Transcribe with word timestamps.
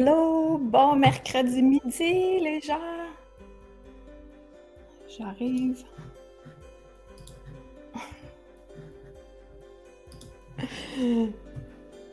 Hello! 0.00 0.58
Bon 0.58 0.94
mercredi 0.94 1.60
midi, 1.60 2.38
les 2.38 2.60
gens! 2.60 2.78
J'arrive. 5.08 5.84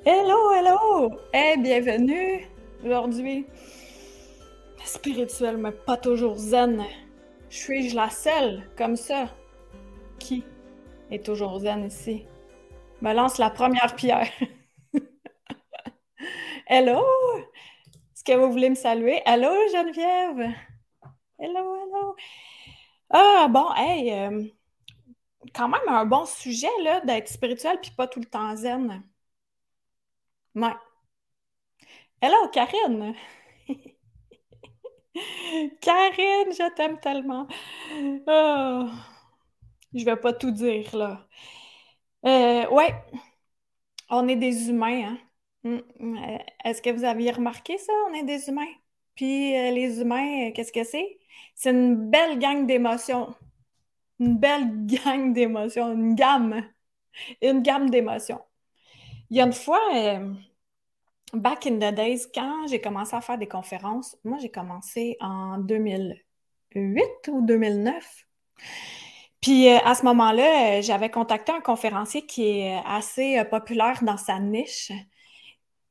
Hello, 0.03 0.51
hello! 0.51 1.11
Hey, 1.31 1.57
bienvenue! 1.61 2.47
Aujourd'hui, 2.83 3.45
spirituel, 4.83 5.57
mais 5.57 5.71
pas 5.71 5.97
toujours 5.97 6.37
zen. 6.37 6.83
Suis-je 7.49 7.95
la 7.95 8.09
seule, 8.09 8.63
comme 8.75 8.95
ça, 8.95 9.27
qui 10.17 10.43
est 11.11 11.23
toujours 11.23 11.59
zen 11.59 11.85
ici? 11.85 12.25
Me 13.03 13.13
lance 13.13 13.37
la 13.37 13.51
première 13.51 13.95
pierre. 13.95 14.31
Hello! 16.67 17.24
Que 18.25 18.33
vous 18.35 18.51
voulez 18.51 18.69
me 18.69 18.75
saluer? 18.75 19.21
Hello, 19.25 19.49
Geneviève! 19.71 20.53
Hello, 21.39 21.75
hello! 21.75 22.15
Ah, 23.09 23.47
bon, 23.49 23.73
hey, 23.75 24.11
euh, 24.13 24.43
quand 25.55 25.67
même 25.69 25.81
un 25.87 26.05
bon 26.05 26.25
sujet, 26.25 26.69
là, 26.83 27.01
d'être 27.01 27.29
spirituel 27.29 27.79
puis 27.81 27.89
pas 27.91 28.07
tout 28.07 28.19
le 28.19 28.25
temps 28.27 28.55
zen. 28.55 29.03
Ouais. 30.55 30.75
Hello, 32.21 32.49
Karine! 32.51 33.15
Karine, 35.81 36.51
je 36.51 36.73
t'aime 36.75 36.99
tellement! 36.99 37.47
Oh, 38.27 38.89
je 39.93 40.05
vais 40.05 40.15
pas 40.17 40.33
tout 40.33 40.51
dire, 40.51 40.95
là. 40.95 41.27
Euh, 42.25 42.67
ouais, 42.69 42.93
on 44.09 44.27
est 44.27 44.35
des 44.35 44.69
humains, 44.69 45.09
hein? 45.11 45.17
Mm, 45.65 45.79
mm, 45.99 46.39
est-ce 46.63 46.81
que 46.81 46.91
vous 46.91 47.03
aviez 47.03 47.31
remarqué 47.31 47.77
ça? 47.79 47.91
On 48.09 48.13
est 48.13 48.23
des 48.23 48.49
humains. 48.49 48.71
Puis 49.15 49.57
euh, 49.57 49.71
les 49.71 49.99
humains, 49.99 50.49
euh, 50.49 50.51
qu'est-ce 50.53 50.71
que 50.71 50.83
c'est? 50.83 51.17
C'est 51.55 51.71
une 51.71 52.09
belle 52.09 52.39
gang 52.39 52.67
d'émotions. 52.67 53.35
Une 54.19 54.37
belle 54.37 54.85
gang 54.85 55.33
d'émotions, 55.33 55.91
une 55.93 56.15
gamme. 56.15 56.61
Une 57.41 57.61
gamme 57.63 57.89
d'émotions. 57.89 58.41
Il 59.29 59.37
y 59.37 59.41
a 59.41 59.45
une 59.45 59.53
fois, 59.53 59.81
euh, 59.95 60.33
back 61.33 61.65
in 61.67 61.77
the 61.77 61.95
days, 61.95 62.27
quand 62.33 62.67
j'ai 62.67 62.81
commencé 62.81 63.15
à 63.15 63.21
faire 63.21 63.37
des 63.39 63.47
conférences, 63.47 64.17
moi 64.23 64.37
j'ai 64.39 64.51
commencé 64.51 65.17
en 65.21 65.57
2008 65.59 67.03
ou 67.29 67.41
2009. 67.41 68.27
Puis 69.41 69.69
à 69.69 69.95
ce 69.95 70.03
moment-là, 70.05 70.81
j'avais 70.81 71.09
contacté 71.09 71.51
un 71.51 71.61
conférencier 71.61 72.25
qui 72.25 72.43
est 72.59 72.81
assez 72.85 73.43
populaire 73.45 74.03
dans 74.03 74.17
sa 74.17 74.39
niche 74.39 74.91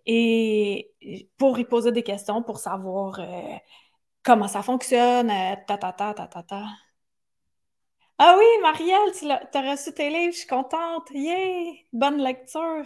et 0.06 1.28
pour 1.38 1.58
y 1.58 1.64
poser 1.64 1.92
des 1.92 2.02
questions 2.02 2.42
pour 2.42 2.58
savoir 2.58 3.20
euh, 3.20 3.56
comment 4.22 4.48
ça 4.48 4.62
fonctionne, 4.62 5.30
euh, 5.30 5.56
ta, 5.66 5.78
ta, 5.78 5.92
ta, 5.92 6.14
ta, 6.14 6.26
ta, 6.26 6.42
ta. 6.42 6.64
Ah 8.18 8.36
oui, 8.38 8.44
Marielle, 8.62 9.12
tu 9.18 9.28
as, 9.30 9.70
reçu 9.72 9.92
tes 9.92 10.08
livres, 10.10 10.32
je 10.32 10.38
suis 10.38 10.46
contente. 10.46 11.10
Yay! 11.12 11.86
Bonne 11.92 12.22
lecture. 12.22 12.84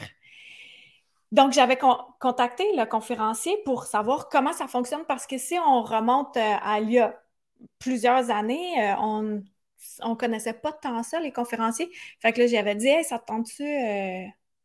Donc, 1.33 1.53
j'avais 1.53 1.79
contacté 2.21 2.65
le 2.75 2.87
conférencier 2.87 3.55
pour 3.65 3.85
savoir 3.85 4.29
comment 4.31 4.53
ça 4.55 4.67
fonctionne 4.67 5.05
parce 5.07 5.27
que 5.27 5.37
si 5.37 5.59
on 5.59 5.83
remonte 5.83 6.37
euh, 6.39 6.57
à 6.63 6.81
il 6.81 6.93
y 6.93 6.99
a 6.99 7.21
plusieurs 7.79 8.31
années, 8.31 8.95
on 9.01 9.23
ne 9.23 10.15
connaissait 10.15 10.55
pas 10.55 10.73
tant 10.73 11.03
ça, 11.03 11.21
les 11.21 11.33
conférenciers. 11.33 11.91
Fait 12.21 12.33
que 12.33 12.41
là, 12.43 12.47
j'avais 12.47 12.75
dit, 12.77 12.89
ça 13.05 13.19
te 13.19 13.27
tente-tu 13.27 13.65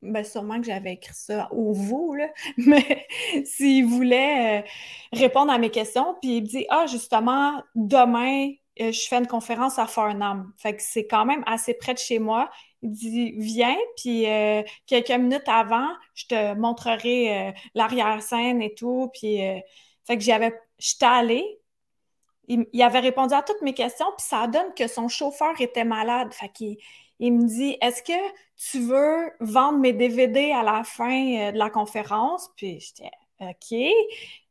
ben, 0.04 0.24
sûrement 0.24 0.60
que 0.60 0.66
j'avais 0.66 0.94
écrit 0.94 1.14
ça 1.14 1.48
au 1.52 1.74
vous, 1.74 2.14
là. 2.14 2.28
mais 2.58 3.08
s'il 3.46 3.86
voulait 3.86 4.62
euh, 4.62 4.68
répondre 5.14 5.52
à 5.52 5.58
mes 5.58 5.70
questions, 5.70 6.16
puis 6.22 6.38
il 6.38 6.44
me 6.44 6.48
dit 6.48 6.66
Ah, 6.70 6.86
justement, 6.88 7.64
demain, 7.76 8.50
euh, 8.82 8.92
je 8.92 9.08
fais 9.08 9.18
une 9.18 9.28
conférence 9.28 9.80
à 9.80 9.88
Farnham. 9.88 10.52
Fait 10.58 10.76
que 10.76 10.82
c'est 10.82 11.08
quand 11.08 11.26
même 11.26 11.44
assez 11.46 11.74
près 11.74 11.94
de 11.94 12.00
chez 12.00 12.20
moi. 12.20 12.50
Il 12.82 12.92
dit 12.92 13.32
Viens, 13.38 13.78
puis 13.98 14.28
euh, 14.30 14.62
quelques 14.88 15.12
minutes 15.12 15.48
avant, 15.48 15.90
je 16.16 16.26
te 16.28 16.54
montrerai 16.56 17.54
l'arrière-scène 17.74 18.62
et 18.62 18.74
tout. 18.76 19.10
Puis, 19.14 19.38
fait 20.06 20.18
que 20.18 20.24
j'avais, 20.24 20.54
j'étais 20.80 21.06
allée. 21.06 21.60
Il, 22.50 22.66
il, 22.74 22.84
avait 22.84 23.00
répondu 23.00 23.34
à 23.34 23.42
toutes 23.42 23.62
mes 23.62 23.74
questions, 23.74 24.08
puis 24.18 24.26
ça 24.28 24.48
donne 24.48 24.74
que 24.76 24.88
son 24.88 25.08
chauffeur 25.08 25.54
était 25.62 25.86
malade. 25.86 26.34
Fait 26.34 26.50
qu'il 26.50 26.78
il 27.20 27.34
me 27.34 27.48
dit 27.48 27.78
Est-ce 27.82 28.04
que 28.04 28.14
tu 28.58 28.80
veux 28.80 29.32
vendre 29.40 29.80
mes 29.80 29.94
DVD 29.94 30.52
à 30.52 30.64
la 30.64 30.84
fin 30.84 31.50
euh, 31.50 31.52
de 31.52 31.58
la 31.58 31.70
conférence? 31.70 32.50
Puis 32.56 32.80
j'étais 32.80 33.12
OK. 33.40 33.78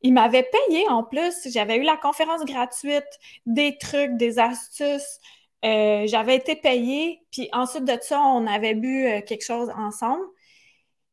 Il 0.02 0.12
m'avait 0.12 0.44
payé 0.44 0.88
en 0.88 1.02
plus. 1.04 1.48
J'avais 1.50 1.76
eu 1.76 1.82
la 1.82 1.96
conférence 1.96 2.44
gratuite, 2.44 3.06
des 3.46 3.78
trucs, 3.78 4.16
des 4.16 4.38
astuces. 4.38 5.18
Euh, 5.64 6.04
j'avais 6.06 6.36
été 6.36 6.56
payée. 6.56 7.22
Puis 7.30 7.48
ensuite 7.52 7.84
de 7.84 7.96
ça, 8.00 8.20
on 8.20 8.46
avait 8.46 8.74
bu 8.74 9.06
euh, 9.06 9.20
quelque 9.22 9.44
chose 9.44 9.70
ensemble. 9.76 10.24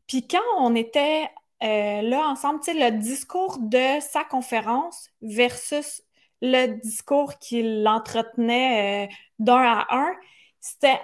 Puis 0.08 0.28
quand 0.28 0.40
on 0.58 0.76
était 0.76 1.30
là 1.62 2.30
ensemble, 2.30 2.62
tu 2.62 2.74
le 2.74 2.92
discours 2.92 3.58
de 3.60 4.00
sa 4.00 4.24
conférence 4.24 5.10
versus 5.22 6.02
le 6.42 6.80
discours 6.81 7.38
qu'il 7.38 7.86
entretenait 7.86 9.10
d'un 9.40 9.58
à 9.58 9.88
un, 9.90 10.16
c'était 10.62 11.00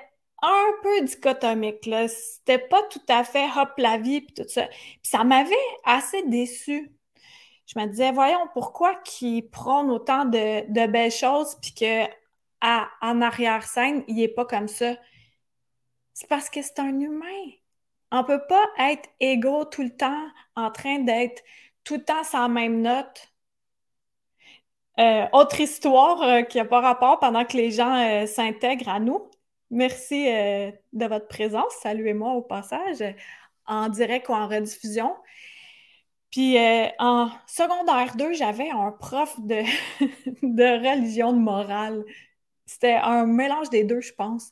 un 0.47 0.71
peu 0.83 1.01
dichotomique. 1.05 1.85
Là. 1.85 2.07
C'était 2.07 2.59
pas 2.59 2.83
tout 2.83 3.01
à 3.09 3.23
fait 3.23 3.47
hop 3.57 3.71
la 3.77 3.97
vie 3.97 4.21
puis 4.21 4.35
tout 4.35 4.49
ça. 4.49 4.67
Puis 4.67 4.99
ça 5.03 5.23
m'avait 5.23 5.55
assez 5.83 6.23
déçu. 6.23 6.91
Je 7.67 7.79
me 7.79 7.87
disais, 7.87 8.11
voyons, 8.11 8.47
pourquoi 8.53 8.95
qu'il 8.95 9.49
prône 9.49 9.89
autant 9.89 10.25
de, 10.25 10.87
belles 10.87 11.11
choses 11.11 11.55
puis 11.61 11.73
que 11.73 12.05
à, 12.61 12.89
en 13.01 13.21
arrière-scène, 13.21 14.03
il 14.07 14.21
est 14.21 14.27
pas 14.27 14.45
comme 14.45 14.67
ça? 14.67 14.95
C'est 16.13 16.27
parce 16.29 16.49
que 16.49 16.61
c'est 16.61 16.79
un 16.79 16.99
humain. 16.99 17.51
On 18.11 18.23
peut 18.23 18.41
pas 18.47 18.65
être 18.79 19.09
égaux 19.19 19.65
tout 19.65 19.83
le 19.83 19.95
temps, 19.95 20.27
en 20.55 20.71
train 20.71 20.99
d'être 20.99 21.43
tout 21.83 21.95
le 21.95 22.03
temps 22.03 22.23
sans 22.23 22.49
même 22.49 22.81
note. 22.81 23.31
Euh, 24.99 25.27
autre 25.33 25.59
histoire 25.59 26.21
euh, 26.21 26.41
qui 26.43 26.57
n'a 26.57 26.65
pas 26.65 26.79
rapport 26.79 27.19
pendant 27.19 27.43
que 27.45 27.57
les 27.57 27.71
gens 27.71 27.95
euh, 27.95 28.25
s'intègrent 28.25 28.89
à 28.89 28.99
nous. 28.99 29.29
Merci 29.71 30.29
euh, 30.29 30.71
de 30.93 31.05
votre 31.05 31.27
présence. 31.27 31.73
Saluez-moi 31.81 32.33
au 32.33 32.41
passage, 32.41 33.03
en 33.65 33.89
direct 33.89 34.29
ou 34.29 34.33
en 34.33 34.47
rediffusion. 34.47 35.15
Puis 36.31 36.57
euh, 36.57 36.87
en 36.99 37.29
secondaire 37.47 38.15
2, 38.17 38.33
j'avais 38.33 38.69
un 38.69 38.91
prof 38.91 39.39
de, 39.39 39.63
de 40.43 40.89
religion 40.89 41.33
de 41.33 41.39
morale. 41.39 42.03
C'était 42.65 42.99
un 43.01 43.25
mélange 43.25 43.69
des 43.69 43.83
deux, 43.83 44.01
je 44.01 44.13
pense. 44.13 44.51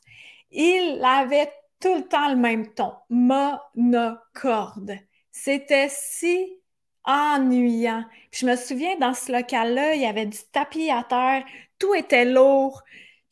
Il 0.50 1.00
avait 1.04 1.50
tout 1.80 1.94
le 1.94 2.02
temps 2.08 2.30
le 2.30 2.36
même 2.36 2.72
ton, 2.72 2.92
monocorde. 3.10 4.92
C'était 5.30 5.88
si 5.90 6.58
ennuyant. 7.04 8.04
je 8.30 8.46
me 8.46 8.56
souviens, 8.56 8.96
dans 8.98 9.12
ce 9.14 9.30
local-là, 9.30 9.94
il 9.94 10.00
y 10.00 10.06
avait 10.06 10.26
du 10.26 10.38
tapis 10.52 10.90
à 10.90 11.02
terre, 11.02 11.44
tout 11.78 11.94
était 11.94 12.24
lourd. 12.24 12.82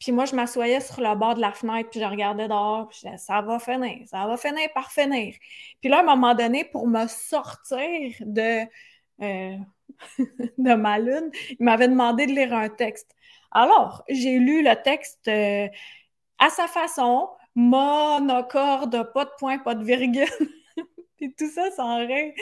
Puis 0.03 0.11
moi, 0.11 0.25
je 0.25 0.35
m'assoyais 0.35 0.81
sur 0.81 1.01
le 1.01 1.15
bord 1.15 1.37
de 1.37 1.41
la 1.41 1.53
fenêtre, 1.53 1.91
puis 1.91 2.01
je 2.01 2.05
regardais 2.05 2.49
dehors, 2.49 2.89
puis 2.89 2.99
je 3.03 3.09
disais, 3.09 3.19
ça 3.19 3.41
va 3.41 3.61
finir, 3.61 4.01
ça 4.09 4.27
va 4.27 4.37
finir 4.37 4.69
par 4.75 4.91
finir. 4.91 5.33
Puis 5.81 5.89
là, 5.89 5.99
à 5.99 6.01
un 6.01 6.17
moment 6.17 6.35
donné, 6.35 6.65
pour 6.65 6.89
me 6.89 7.07
sortir 7.07 8.13
de, 8.21 8.63
euh, 9.23 9.57
de 10.59 10.75
ma 10.75 10.99
lune, 10.99 11.31
il 11.51 11.65
m'avait 11.65 11.87
demandé 11.87 12.27
de 12.27 12.33
lire 12.33 12.53
un 12.53 12.69
texte. 12.69 13.15
Alors, 13.53 14.03
j'ai 14.09 14.41
lu 14.41 14.65
le 14.65 14.75
texte 14.83 15.29
euh, 15.29 15.69
à 16.41 16.51
sa 16.51 16.67
façon, 16.67 17.29
monocorde, 17.55 19.13
pas 19.13 19.25
de 19.25 19.31
point, 19.39 19.59
pas 19.59 19.77
de 19.77 19.85
virgule. 19.85 20.27
puis 21.17 21.33
tout 21.39 21.49
ça 21.49 21.71
sans 21.71 21.99
rien. 21.99 22.33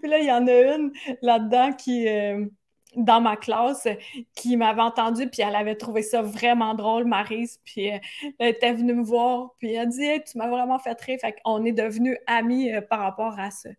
Puis 0.00 0.08
là, 0.08 0.18
il 0.20 0.26
y 0.26 0.32
en 0.32 0.46
a 0.46 0.76
une 0.76 0.92
là-dedans 1.22 1.72
qui... 1.72 2.06
Euh, 2.06 2.46
dans 2.96 3.20
ma 3.20 3.36
classe 3.36 3.86
qui 4.34 4.56
m'avait 4.56 4.82
entendu, 4.82 5.28
puis 5.28 5.42
elle 5.42 5.54
avait 5.54 5.76
trouvé 5.76 6.02
ça 6.02 6.22
vraiment 6.22 6.74
drôle, 6.74 7.04
Marise, 7.04 7.60
puis 7.64 7.92
euh, 7.92 7.98
elle 8.38 8.48
était 8.48 8.72
venue 8.72 8.94
me 8.94 9.04
voir, 9.04 9.54
puis 9.58 9.74
elle 9.74 9.80
a 9.80 9.86
dit 9.86 10.24
Tu 10.24 10.38
m'as 10.38 10.48
vraiment 10.48 10.78
fait 10.78 11.00
rire», 11.00 11.18
fait 11.20 11.36
est 11.64 11.72
devenus 11.72 12.16
amis 12.26 12.72
euh, 12.72 12.80
par 12.80 13.00
rapport 13.00 13.38
à 13.38 13.50
ça. 13.50 13.70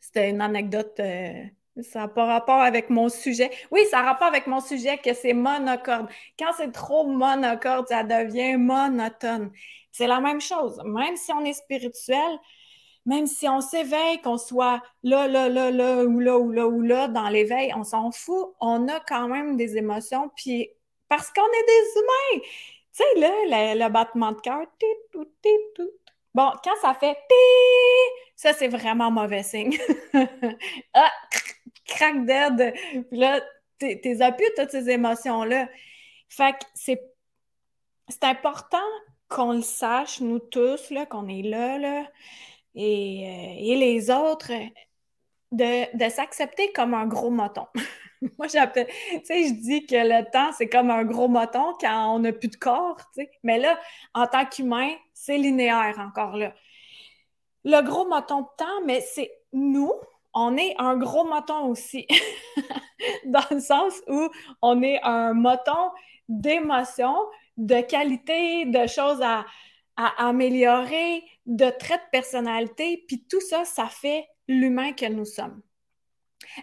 C'était 0.00 0.30
une 0.30 0.40
anecdote, 0.40 0.98
euh, 1.00 1.44
ça 1.82 2.00
n'a 2.00 2.08
pas 2.08 2.26
rapport 2.26 2.60
avec 2.60 2.90
mon 2.90 3.08
sujet. 3.08 3.50
Oui, 3.70 3.80
ça 3.90 4.00
a 4.00 4.02
rapport 4.02 4.28
avec 4.28 4.46
mon 4.46 4.60
sujet 4.60 4.98
que 4.98 5.12
c'est 5.12 5.34
monocorde. 5.34 6.08
Quand 6.38 6.52
c'est 6.56 6.72
trop 6.72 7.06
monocorde, 7.06 7.88
ça 7.88 8.02
devient 8.04 8.56
monotone. 8.56 9.50
C'est 9.92 10.06
la 10.06 10.20
même 10.20 10.40
chose, 10.40 10.80
même 10.84 11.16
si 11.16 11.32
on 11.32 11.44
est 11.44 11.52
spirituel, 11.52 12.38
même 13.08 13.26
si 13.26 13.48
on 13.48 13.62
s'éveille, 13.62 14.20
qu'on 14.20 14.36
soit 14.36 14.82
là, 15.02 15.26
là, 15.26 15.48
là, 15.48 15.70
là, 15.70 16.04
ou 16.04 16.20
là, 16.20 16.38
ou 16.38 16.52
là, 16.52 16.68
ou 16.68 16.82
là, 16.82 17.08
dans 17.08 17.30
l'éveil, 17.30 17.72
on 17.74 17.82
s'en 17.82 18.10
fout. 18.10 18.54
On 18.60 18.86
a 18.86 19.00
quand 19.00 19.28
même 19.28 19.56
des 19.56 19.78
émotions, 19.78 20.30
puis 20.36 20.68
parce 21.08 21.30
qu'on 21.30 21.40
est 21.40 21.66
des 21.66 22.00
humains. 22.00 22.44
Tu 22.92 23.02
sais, 23.02 23.18
là, 23.18 23.74
le, 23.76 23.88
battement 23.88 24.32
de 24.32 24.40
cœur, 24.42 24.60
Bon, 26.34 26.52
quand 26.62 26.76
ça 26.82 26.92
fait 26.92 27.16
ça, 28.36 28.52
c'est 28.52 28.68
vraiment 28.68 29.10
mauvais 29.10 29.42
signe. 29.42 29.78
ah, 30.92 31.12
craque 31.86 32.26
dead. 32.26 32.74
Puis 33.08 33.18
là, 33.18 33.40
t'es 33.78 33.96
plus 33.96 34.52
toutes 34.54 34.70
ces 34.70 34.90
émotions-là. 34.90 35.66
Fait 36.28 36.52
que 36.52 36.58
c'est, 36.74 37.00
c'est 38.10 38.24
important 38.24 38.76
qu'on 39.30 39.54
le 39.54 39.62
sache, 39.62 40.20
nous 40.20 40.40
tous, 40.40 40.90
là, 40.90 41.06
qu'on 41.06 41.26
est 41.26 41.42
là, 41.42 41.78
là, 41.78 42.04
et, 42.74 43.28
euh, 43.28 43.54
et 43.58 43.76
les 43.76 44.10
autres, 44.10 44.52
de, 45.52 45.96
de 45.96 46.10
s'accepter 46.10 46.72
comme 46.72 46.94
un 46.94 47.06
gros 47.06 47.30
moton. 47.30 47.66
Moi, 48.38 48.48
j'appelle, 48.48 48.86
tu 48.86 49.20
sais, 49.24 49.48
je 49.48 49.54
dis 49.54 49.86
que 49.86 49.96
le 49.96 50.28
temps, 50.30 50.50
c'est 50.52 50.68
comme 50.68 50.90
un 50.90 51.04
gros 51.04 51.28
moton 51.28 51.74
quand 51.80 52.14
on 52.14 52.18
n'a 52.20 52.32
plus 52.32 52.48
de 52.48 52.56
corps, 52.56 52.98
tu 53.14 53.22
sais. 53.22 53.30
Mais 53.42 53.58
là, 53.58 53.78
en 54.14 54.26
tant 54.26 54.44
qu'humain, 54.44 54.90
c'est 55.14 55.38
linéaire 55.38 55.98
encore 55.98 56.36
là. 56.36 56.52
Le 57.64 57.80
gros 57.82 58.08
moton 58.08 58.42
de 58.42 58.46
temps, 58.56 58.84
mais 58.84 59.00
c'est 59.00 59.30
nous, 59.52 59.92
on 60.34 60.56
est 60.56 60.74
un 60.78 60.96
gros 60.96 61.24
moton 61.24 61.66
aussi. 61.66 62.06
Dans 63.26 63.44
le 63.50 63.60
sens 63.60 63.94
où 64.08 64.28
on 64.62 64.82
est 64.82 65.00
un 65.02 65.32
moton 65.32 65.90
d'émotions, 66.28 67.18
de 67.56 67.80
qualité, 67.80 68.64
de 68.66 68.86
choses 68.86 69.22
à, 69.22 69.44
à 69.98 70.28
améliorer, 70.28 71.24
de 71.44 71.68
traits 71.70 72.00
de 72.00 72.10
personnalité, 72.12 73.04
puis 73.08 73.24
tout 73.28 73.40
ça, 73.40 73.64
ça 73.64 73.86
fait 73.86 74.26
l'humain 74.46 74.92
que 74.92 75.06
nous 75.06 75.24
sommes. 75.24 75.60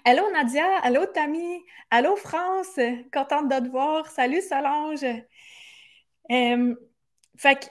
Allô 0.06 0.32
Nadia, 0.32 0.66
allô 0.82 1.06
Tammy, 1.06 1.62
allô 1.92 2.16
France, 2.16 2.80
contente 3.14 3.50
de 3.50 3.66
te 3.66 3.70
voir. 3.70 4.08
Salut 4.10 4.42
Solange. 4.42 5.06
Euh, 6.32 6.76
fait 7.38 7.60
que 7.60 7.66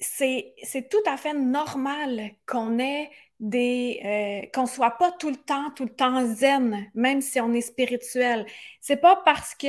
c'est, 0.00 0.88
tout 0.90 1.02
à 1.06 1.16
fait 1.16 1.34
normal 1.34 2.32
qu'on 2.46 2.78
ait 2.78 3.10
des 3.38 4.00
euh, 4.04 4.48
qu'on 4.54 4.66
soit 4.66 4.92
pas 4.92 5.12
tout 5.12 5.30
le 5.30 5.36
temps, 5.36 5.70
tout 5.72 5.84
le 5.84 5.94
temps 5.94 6.24
zen, 6.26 6.90
même 6.94 7.20
si 7.20 7.38
on 7.38 7.52
est 7.52 7.60
spirituel. 7.60 8.46
C'est 8.80 8.96
pas 8.96 9.16
parce 9.24 9.54
que, 9.54 9.66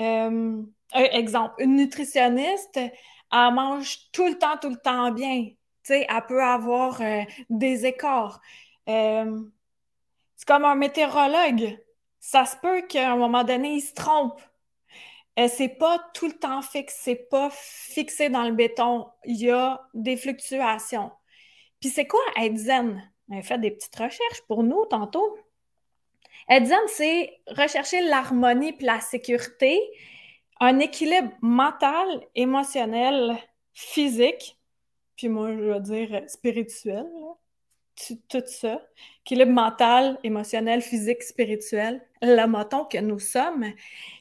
euh, 0.00 0.62
exemple, 0.92 1.54
une 1.60 1.76
nutritionniste, 1.76 2.78
elle 3.36 3.54
mange 3.54 4.10
tout 4.12 4.26
le 4.26 4.38
temps, 4.38 4.56
tout 4.60 4.70
le 4.70 4.76
temps 4.76 5.10
bien. 5.12 5.48
Elle 5.88 6.26
peut 6.26 6.42
avoir 6.42 7.00
des 7.48 7.86
écarts. 7.86 8.40
C'est 8.86 10.46
comme 10.46 10.64
un 10.64 10.74
météorologue. 10.74 11.78
Ça 12.18 12.44
se 12.44 12.56
peut 12.56 12.82
qu'à 12.82 13.12
un 13.12 13.16
moment 13.16 13.44
donné, 13.44 13.74
il 13.74 13.80
se 13.80 13.94
trompe. 13.94 14.40
Euh, 15.38 15.48
c'est 15.48 15.68
pas 15.68 16.02
tout 16.14 16.26
le 16.26 16.32
temps 16.32 16.62
fixe, 16.62 16.98
c'est 17.02 17.28
pas 17.28 17.50
fixé 17.52 18.30
dans 18.30 18.44
le 18.44 18.52
béton. 18.52 19.06
Il 19.24 19.36
y 19.36 19.50
a 19.50 19.82
des 19.92 20.16
fluctuations. 20.16 21.10
Puis 21.80 21.90
c'est 21.90 22.06
quoi 22.06 22.20
être 22.40 22.56
zen? 22.56 23.02
On 23.28 23.38
a 23.38 23.42
fait 23.42 23.58
des 23.58 23.70
petites 23.70 23.96
recherches 23.96 24.42
pour 24.48 24.62
nous 24.62 24.86
tantôt. 24.86 25.36
Être 26.48 26.66
zen, 26.66 26.78
c'est 26.88 27.38
rechercher 27.48 28.00
l'harmonie 28.02 28.72
puis 28.72 28.86
la 28.86 29.00
sécurité, 29.00 29.78
un 30.60 30.78
équilibre 30.78 31.32
mental, 31.40 32.26
émotionnel, 32.34 33.36
physique, 33.74 34.58
puis 35.16 35.28
moi, 35.28 35.52
je 35.52 35.60
veux 35.60 35.80
dire 35.80 36.22
spirituel 36.28 37.06
tout 38.28 38.42
ça, 38.46 38.82
équilibre 39.24 39.52
mental, 39.52 40.18
émotionnel, 40.22 40.82
physique, 40.82 41.22
spirituel, 41.22 42.02
le 42.22 42.46
moton 42.46 42.84
que 42.84 42.98
nous 42.98 43.18
sommes, 43.18 43.72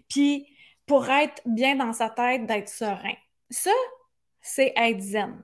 puis 0.10 0.48
pour 0.86 1.10
être 1.10 1.42
bien 1.46 1.76
dans 1.76 1.94
sa 1.94 2.10
tête, 2.10 2.46
d'être 2.46 2.70
serein. 2.70 3.16
Ça, 3.50 3.72
c'est 4.42 4.74
être 4.76 5.02
zen. 5.02 5.44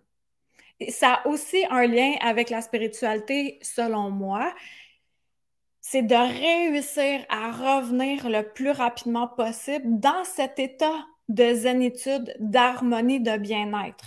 ça 0.90 1.16
a 1.16 1.28
aussi 1.28 1.66
un 1.70 1.88
lien 1.88 2.14
avec 2.22 2.50
la 2.50 2.62
spiritualité, 2.62 3.60
selon 3.62 4.10
moi. 4.12 4.54
C'est 5.82 6.04
de 6.04 6.16
réussir 6.16 7.26
à 7.30 7.52
revenir 7.52 8.30
le 8.30 8.44
plus 8.44 8.72
rapidement 8.72 9.28
possible 9.28 10.00
dans 10.00 10.24
cet 10.24 10.60
état 10.60 11.06
de 11.28 11.54
zénitude, 11.54 12.36
d'harmonie, 12.40 13.20
de 13.20 13.38
bien-être. 13.38 14.06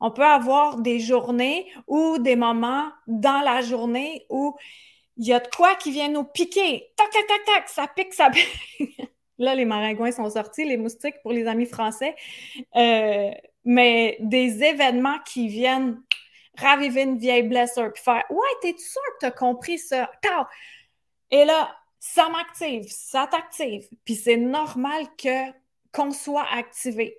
On 0.00 0.10
peut 0.10 0.24
avoir 0.24 0.78
des 0.78 1.00
journées 1.00 1.66
ou 1.86 2.18
des 2.18 2.36
moments 2.36 2.88
dans 3.06 3.40
la 3.40 3.62
journée 3.62 4.26
où 4.28 4.54
il 5.16 5.26
y 5.26 5.32
a 5.32 5.40
de 5.40 5.48
quoi 5.48 5.74
qui 5.74 5.90
vient 5.90 6.08
nous 6.08 6.24
piquer. 6.24 6.92
Tac, 6.96 7.10
tac, 7.10 7.26
tac, 7.26 7.44
tac, 7.44 7.68
ça 7.68 7.88
pique, 7.88 8.14
ça 8.14 8.30
pique. 8.30 9.00
Là, 9.38 9.54
les 9.54 9.64
maringouins 9.64 10.12
sont 10.12 10.28
sortis, 10.30 10.64
les 10.64 10.76
moustiques 10.76 11.20
pour 11.22 11.32
les 11.32 11.46
amis 11.46 11.66
français. 11.66 12.14
Euh, 12.76 13.30
mais 13.64 14.16
des 14.20 14.62
événements 14.62 15.18
qui 15.24 15.48
viennent 15.48 16.00
raviver 16.56 17.02
une 17.02 17.18
vieille 17.18 17.44
blessure, 17.44 17.92
puis 17.92 18.02
faire 18.02 18.24
Ouais, 18.30 18.46
t'es-tu 18.62 18.84
sûr 18.84 19.02
que 19.14 19.26
t'as 19.26 19.30
compris 19.30 19.78
ça? 19.78 20.10
Et 21.30 21.44
là, 21.44 21.76
ça 21.98 22.28
m'active, 22.28 22.86
ça 22.88 23.26
t'active. 23.26 23.88
Puis 24.04 24.14
c'est 24.14 24.36
normal 24.36 25.06
que 25.16 25.52
qu'on 25.92 26.12
soit 26.12 26.46
activé. 26.52 27.18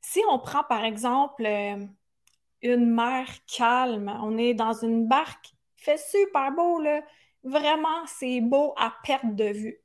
Si 0.00 0.20
on 0.30 0.38
prend 0.38 0.64
par 0.64 0.84
exemple 0.84 1.44
euh, 1.44 1.84
une 2.62 2.94
mer 2.94 3.26
calme, 3.46 4.16
on 4.22 4.38
est 4.38 4.54
dans 4.54 4.72
une 4.72 5.06
barque, 5.06 5.50
il 5.78 5.84
fait 5.84 5.98
super 5.98 6.52
beau, 6.52 6.80
là. 6.80 7.02
Vraiment, 7.42 8.04
c'est 8.06 8.40
beau 8.40 8.74
à 8.76 8.94
perte 9.02 9.34
de 9.34 9.44
vue. 9.44 9.78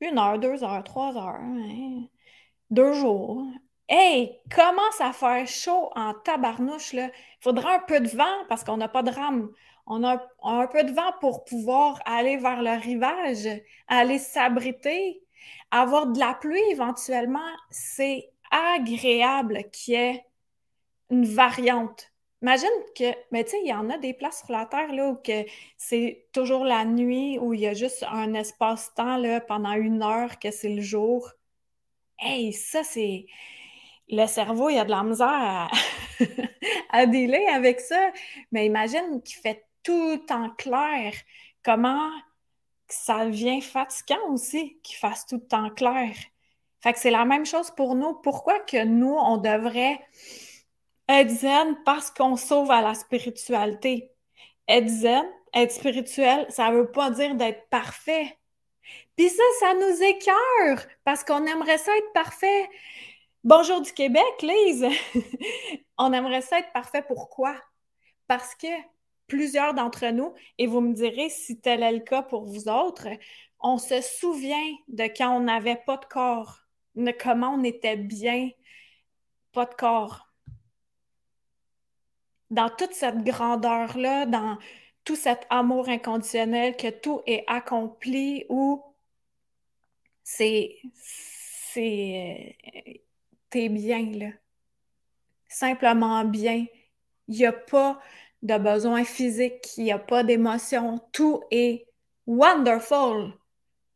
Une 0.00 0.18
heure, 0.18 0.38
deux 0.38 0.64
heures, 0.64 0.82
trois 0.82 1.16
heures, 1.16 1.40
hein. 1.40 2.06
deux 2.70 2.92
jours. 2.92 3.46
Hey, 3.88 4.40
commence 4.50 5.00
à 5.00 5.12
faire 5.12 5.46
chaud 5.46 5.90
en 5.94 6.14
tabarnouche, 6.14 6.92
là. 6.92 7.06
Il 7.06 7.42
faudra 7.42 7.76
un 7.76 7.80
peu 7.80 8.00
de 8.00 8.08
vent 8.08 8.44
parce 8.48 8.64
qu'on 8.64 8.76
n'a 8.76 8.88
pas 8.88 9.02
de 9.02 9.10
rame. 9.10 9.50
On 9.86 10.04
a 10.04 10.22
un 10.42 10.66
peu 10.66 10.84
de 10.84 10.92
vent 10.92 11.12
pour 11.20 11.44
pouvoir 11.44 12.00
aller 12.04 12.36
vers 12.36 12.62
le 12.62 12.80
rivage, 12.80 13.48
aller 13.88 14.18
s'abriter, 14.18 15.22
avoir 15.70 16.06
de 16.06 16.18
la 16.18 16.34
pluie 16.34 16.62
éventuellement. 16.70 17.40
C'est 17.70 18.30
agréable 18.50 19.64
qu'il 19.72 19.94
y 19.94 19.96
ait 19.96 20.24
une 21.10 21.26
variante. 21.26 22.12
Imagine 22.42 22.68
que, 22.96 23.04
mais 23.30 23.44
tu 23.44 23.50
sais, 23.52 23.60
il 23.62 23.68
y 23.68 23.72
en 23.72 23.88
a 23.88 23.98
des 23.98 24.14
places 24.14 24.42
sur 24.44 24.52
la 24.52 24.66
Terre 24.66 24.90
où 24.90 25.18
c'est 25.76 26.26
toujours 26.32 26.64
la 26.64 26.84
nuit, 26.84 27.38
où 27.38 27.54
il 27.54 27.60
y 27.60 27.68
a 27.68 27.74
juste 27.74 28.04
un 28.10 28.34
espace-temps 28.34 29.22
pendant 29.46 29.72
une 29.74 30.02
heure 30.02 30.38
que 30.40 30.50
c'est 30.50 30.68
le 30.74 30.82
jour. 30.82 31.30
Hey, 32.18 32.52
ça, 32.52 32.82
c'est. 32.84 33.26
Le 34.08 34.26
cerveau, 34.26 34.68
il 34.70 34.78
a 34.78 34.84
de 34.84 34.90
la 34.90 35.04
misère 35.04 35.28
à, 35.28 35.70
à 36.90 37.02
avec 37.54 37.80
ça. 37.80 38.10
Mais 38.50 38.66
imagine 38.66 39.22
qu'il 39.22 39.36
fait 39.40 39.64
tout 39.82 40.22
en 40.30 40.50
clair. 40.50 41.14
Comment 41.62 42.10
ça 42.92 43.24
devient 43.26 43.60
fatigant 43.60 44.28
aussi 44.28 44.78
qu'il 44.82 44.96
fasse 44.96 45.26
tout 45.26 45.38
temps 45.38 45.70
clair. 45.70 46.14
Fait 46.82 46.92
que 46.92 46.98
c'est 46.98 47.10
la 47.10 47.24
même 47.24 47.46
chose 47.46 47.70
pour 47.70 47.94
nous. 47.94 48.14
Pourquoi 48.14 48.58
que 48.60 48.84
nous, 48.84 49.14
on 49.14 49.36
devrait 49.38 50.00
être 51.08 51.30
zen 51.30 51.76
parce 51.84 52.10
qu'on 52.10 52.36
sauve 52.36 52.70
à 52.70 52.82
la 52.82 52.94
spiritualité? 52.94 54.10
Être 54.68 54.88
zen, 54.88 55.24
être 55.54 55.72
spirituel, 55.72 56.46
ça 56.48 56.70
veut 56.70 56.90
pas 56.90 57.10
dire 57.10 57.34
d'être 57.34 57.68
parfait. 57.68 58.38
Puis 59.16 59.28
ça, 59.28 59.42
ça 59.60 59.74
nous 59.74 60.02
écœure 60.02 60.86
parce 61.04 61.24
qu'on 61.24 61.46
aimerait 61.46 61.78
ça 61.78 61.96
être 61.96 62.12
parfait. 62.12 62.68
Bonjour 63.44 63.80
du 63.80 63.92
Québec, 63.92 64.42
Lise! 64.42 64.86
on 65.98 66.12
aimerait 66.12 66.42
ça 66.42 66.58
être 66.58 66.72
parfait. 66.72 67.02
Pourquoi? 67.02 67.54
Parce 68.26 68.54
que 68.54 68.68
plusieurs 69.32 69.72
d'entre 69.72 70.06
nous, 70.08 70.34
et 70.58 70.66
vous 70.66 70.82
me 70.82 70.92
direz 70.92 71.30
si 71.30 71.58
tel 71.58 71.82
est 71.82 71.92
le 71.92 72.00
cas 72.00 72.22
pour 72.22 72.44
vous 72.44 72.68
autres, 72.68 73.08
on 73.60 73.78
se 73.78 74.02
souvient 74.02 74.70
de 74.88 75.04
quand 75.04 75.34
on 75.36 75.40
n'avait 75.40 75.80
pas 75.86 75.96
de 75.96 76.04
corps 76.04 76.62
comment 77.18 77.54
on 77.54 77.64
était 77.64 77.96
bien, 77.96 78.50
pas 79.52 79.66
de 79.66 79.74
corps. 79.74 80.28
Dans 82.50 82.68
toute 82.68 82.92
cette 82.92 83.24
grandeur-là, 83.24 84.26
dans 84.26 84.58
tout 85.04 85.16
cet 85.16 85.46
amour 85.48 85.88
inconditionnel, 85.88 86.76
que 86.76 86.90
tout 86.90 87.22
est 87.26 87.44
accompli 87.46 88.44
ou 88.48 88.82
c'est. 90.22 90.76
c'est. 90.94 92.56
Euh, 92.76 92.92
t'es 93.48 93.68
bien, 93.68 94.10
là. 94.12 94.28
Simplement 95.48 96.24
bien. 96.24 96.66
Il 97.28 97.36
n'y 97.36 97.46
a 97.46 97.52
pas 97.52 98.00
de 98.42 98.58
besoin 98.58 99.04
physique, 99.04 99.76
il 99.76 99.84
n'y 99.84 99.92
a 99.92 99.98
pas 99.98 100.24
d'émotion. 100.24 101.00
Tout 101.12 101.42
est 101.50 101.86
wonderful. 102.26 103.32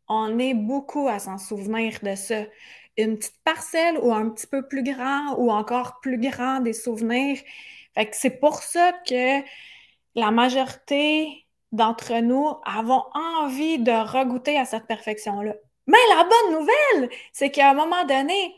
On 0.08 0.38
est 0.38 0.54
beaucoup 0.54 1.08
à 1.08 1.18
s'en 1.18 1.38
souvenir 1.38 1.98
de 2.02 2.14
ça 2.14 2.44
une 2.96 3.18
petite 3.18 3.42
parcelle 3.44 3.98
ou 4.00 4.12
un 4.12 4.30
petit 4.30 4.46
peu 4.46 4.66
plus 4.66 4.82
grand 4.82 5.34
ou 5.36 5.50
encore 5.50 6.00
plus 6.00 6.18
grand 6.18 6.60
des 6.60 6.72
souvenirs. 6.72 7.38
Fait 7.94 8.06
que 8.06 8.16
c'est 8.16 8.40
pour 8.40 8.62
ça 8.62 8.92
que 9.06 9.42
la 10.14 10.30
majorité 10.30 11.44
d'entre 11.72 12.20
nous 12.20 12.56
avons 12.64 13.02
envie 13.12 13.78
de 13.78 13.90
regoûter 13.90 14.56
à 14.58 14.64
cette 14.64 14.86
perfection-là. 14.86 15.54
Mais 15.86 15.98
la 16.16 16.24
bonne 16.24 16.60
nouvelle, 16.60 17.10
c'est 17.32 17.50
qu'à 17.50 17.70
un 17.70 17.74
moment 17.74 18.04
donné, 18.06 18.54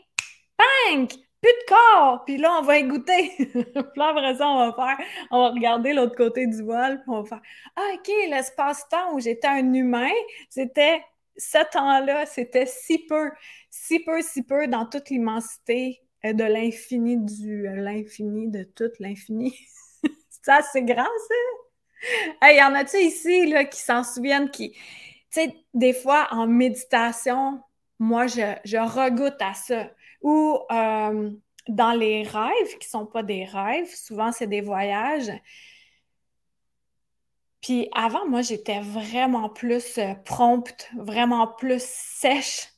bang, 0.57 1.09
plus 1.41 1.51
de 1.51 1.65
corps! 1.67 2.25
Puis 2.25 2.37
là, 2.37 2.57
on 2.59 2.63
va 2.63 2.81
goûter. 2.81 3.31
puis 3.37 3.73
là, 3.95 4.09
après 4.09 4.35
ça, 4.35 4.47
on 4.47 4.69
va 4.69 4.73
faire, 4.73 5.05
on 5.31 5.41
va 5.41 5.49
regarder 5.49 5.93
l'autre 5.93 6.15
côté 6.15 6.47
du 6.47 6.63
voile, 6.63 7.01
puis 7.01 7.09
on 7.09 7.21
va 7.21 7.27
faire, 7.27 7.41
ah, 7.75 7.87
OK, 7.95 8.07
l'espace-temps 8.29 9.13
où 9.13 9.19
j'étais 9.19 9.47
un 9.47 9.73
humain, 9.73 10.11
c'était 10.49 11.01
ce 11.37 11.59
temps-là, 11.71 12.25
c'était 12.25 12.65
si 12.65 12.99
peu, 13.05 13.31
si 13.69 13.99
peu, 13.99 14.21
si 14.21 14.43
peu 14.43 14.67
dans 14.67 14.85
toute 14.85 15.09
l'immensité 15.09 16.01
euh, 16.25 16.33
de 16.33 16.43
l'infini 16.43 17.17
du 17.17 17.67
euh, 17.67 17.75
l'infini 17.75 18.49
de 18.49 18.63
tout 18.63 18.91
l'infini. 18.99 19.55
ça, 20.43 20.61
c'est 20.73 20.83
grand, 20.83 21.03
ça? 21.03 22.49
Il 22.51 22.57
y 22.57 22.63
en 22.63 22.73
a-tu 22.75 22.97
ici 22.97 23.47
là, 23.47 23.65
qui 23.65 23.79
s'en 23.79 24.03
souviennent, 24.03 24.49
qui, 24.49 24.71
tu 24.71 24.79
sais, 25.31 25.53
des 25.73 25.93
fois 25.93 26.27
en 26.31 26.47
méditation, 26.47 27.61
moi, 27.99 28.27
je 28.27 28.77
regoute 28.77 29.41
à 29.41 29.53
ça. 29.53 29.89
Ou 30.21 30.59
euh, 30.71 31.31
dans 31.67 31.91
les 31.91 32.23
rêves, 32.23 32.77
qui 32.79 32.87
sont 32.89 33.05
pas 33.05 33.23
des 33.23 33.45
rêves, 33.45 33.93
souvent 33.93 34.31
c'est 34.31 34.47
des 34.47 34.61
voyages. 34.61 35.31
Puis 37.61 37.89
avant, 37.93 38.27
moi, 38.27 38.41
j'étais 38.41 38.79
vraiment 38.79 39.49
plus 39.49 39.97
euh, 39.97 40.13
prompte, 40.25 40.89
vraiment 40.97 41.47
plus 41.47 41.83
sèche, 41.83 42.69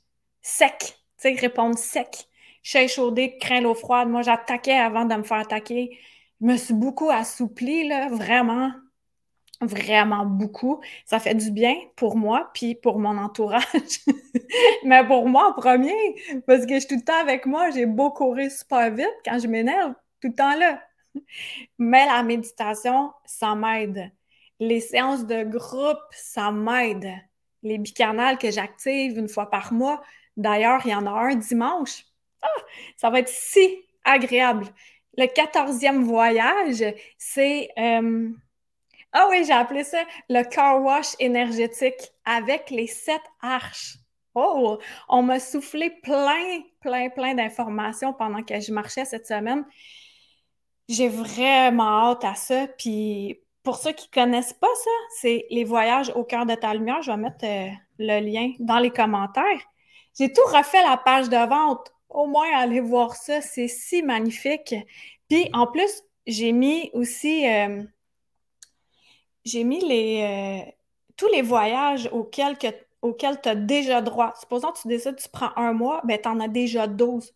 sec, 0.41 0.79
tu 0.79 0.95
sais, 1.17 1.33
répondre 1.33 1.77
sec. 1.77 2.27
Chez 2.63 2.87
chaudé, 2.87 3.37
craint 3.37 3.61
l'eau 3.61 3.73
froide. 3.73 4.09
Moi, 4.09 4.21
j'attaquais 4.21 4.77
avant 4.77 5.05
de 5.05 5.15
me 5.15 5.23
faire 5.23 5.39
attaquer. 5.39 5.97
Je 6.41 6.45
me 6.45 6.57
suis 6.57 6.73
beaucoup 6.73 7.09
assouplie, 7.09 7.87
là, 7.87 8.09
vraiment 8.09 8.71
vraiment 9.61 10.25
beaucoup. 10.25 10.81
Ça 11.05 11.19
fait 11.19 11.35
du 11.35 11.51
bien 11.51 11.75
pour 11.95 12.17
moi, 12.17 12.49
puis 12.53 12.75
pour 12.75 12.99
mon 12.99 13.17
entourage. 13.17 13.63
Mais 14.83 15.05
pour 15.05 15.27
moi 15.27 15.49
en 15.49 15.53
premier, 15.53 16.15
parce 16.47 16.65
que 16.65 16.75
je 16.75 16.79
suis 16.79 16.87
tout 16.87 16.95
le 16.95 17.03
temps 17.03 17.21
avec 17.21 17.45
moi, 17.45 17.69
j'ai 17.69 17.85
beau 17.85 18.11
courir 18.11 18.51
super 18.51 18.91
vite 18.91 19.13
quand 19.23 19.39
je 19.39 19.47
m'énerve, 19.47 19.93
tout 20.21 20.29
le 20.29 20.33
temps 20.33 20.55
là. 20.55 20.81
Mais 21.77 22.05
la 22.05 22.23
méditation, 22.23 23.11
ça 23.25 23.55
m'aide. 23.55 24.11
Les 24.59 24.79
séances 24.79 25.25
de 25.25 25.43
groupe, 25.43 25.99
ça 26.11 26.51
m'aide. 26.51 27.11
Les 27.63 27.77
bicanales 27.77 28.37
que 28.37 28.51
j'active 28.51 29.17
une 29.17 29.27
fois 29.27 29.49
par 29.49 29.73
mois, 29.73 30.01
d'ailleurs, 30.37 30.81
il 30.85 30.91
y 30.91 30.95
en 30.95 31.05
a 31.05 31.11
un 31.11 31.35
dimanche. 31.35 32.05
Ah, 32.41 32.47
ça 32.97 33.09
va 33.09 33.19
être 33.19 33.29
si 33.29 33.83
agréable. 34.03 34.65
Le 35.17 35.27
quatorzième 35.27 36.03
voyage, 36.03 36.83
c'est... 37.17 37.69
Euh, 37.77 38.29
ah 39.13 39.27
oui, 39.29 39.43
j'ai 39.45 39.53
appelé 39.53 39.83
ça 39.83 40.03
le 40.29 40.43
car 40.43 40.81
wash 40.81 41.15
énergétique 41.19 42.11
avec 42.25 42.69
les 42.69 42.87
sept 42.87 43.21
arches. 43.41 43.97
Oh, 44.35 44.77
on 45.09 45.23
m'a 45.23 45.39
soufflé 45.39 45.89
plein, 45.89 46.61
plein, 46.79 47.09
plein 47.09 47.33
d'informations 47.33 48.13
pendant 48.13 48.43
que 48.43 48.59
je 48.61 48.71
marchais 48.71 49.03
cette 49.03 49.27
semaine. 49.27 49.65
J'ai 50.87 51.09
vraiment 51.09 52.11
hâte 52.11 52.23
à 52.23 52.35
ça. 52.35 52.67
Puis 52.77 53.41
pour 53.63 53.75
ceux 53.77 53.91
qui 53.91 54.07
ne 54.07 54.23
connaissent 54.23 54.53
pas 54.53 54.73
ça, 54.83 54.91
c'est 55.19 55.45
les 55.49 55.65
voyages 55.65 56.11
au 56.15 56.23
cœur 56.23 56.45
de 56.45 56.55
ta 56.55 56.73
lumière. 56.73 57.01
Je 57.01 57.11
vais 57.11 57.17
mettre 57.17 57.43
euh, 57.45 57.69
le 57.99 58.19
lien 58.21 58.53
dans 58.59 58.79
les 58.79 58.91
commentaires. 58.91 59.43
J'ai 60.17 60.31
tout 60.31 60.45
refait 60.45 60.83
la 60.83 60.95
page 60.97 61.27
de 61.29 61.49
vente. 61.49 61.91
Au 62.09 62.27
moins, 62.27 62.47
allez 62.57 62.79
voir 62.79 63.15
ça. 63.15 63.41
C'est 63.41 63.67
si 63.67 64.01
magnifique. 64.01 64.75
Puis 65.29 65.49
en 65.53 65.67
plus, 65.67 66.03
j'ai 66.25 66.53
mis 66.53 66.89
aussi 66.93 67.47
euh, 67.47 67.83
j'ai 69.45 69.63
mis 69.63 69.79
les, 69.79 70.65
euh, 70.67 70.71
tous 71.17 71.27
les 71.27 71.41
voyages 71.41 72.09
auxquels, 72.11 72.57
auxquels 73.01 73.39
tu 73.41 73.49
as 73.49 73.55
déjà 73.55 74.01
droit. 74.01 74.33
Supposons 74.39 74.71
que 74.71 74.81
tu 74.81 74.87
décides 74.87 75.15
que 75.15 75.21
tu 75.21 75.29
prends 75.29 75.51
un 75.55 75.73
mois, 75.73 76.01
ben 76.03 76.19
tu 76.21 76.27
en 76.27 76.39
as 76.39 76.47
déjà 76.47 76.87
12. 76.87 77.31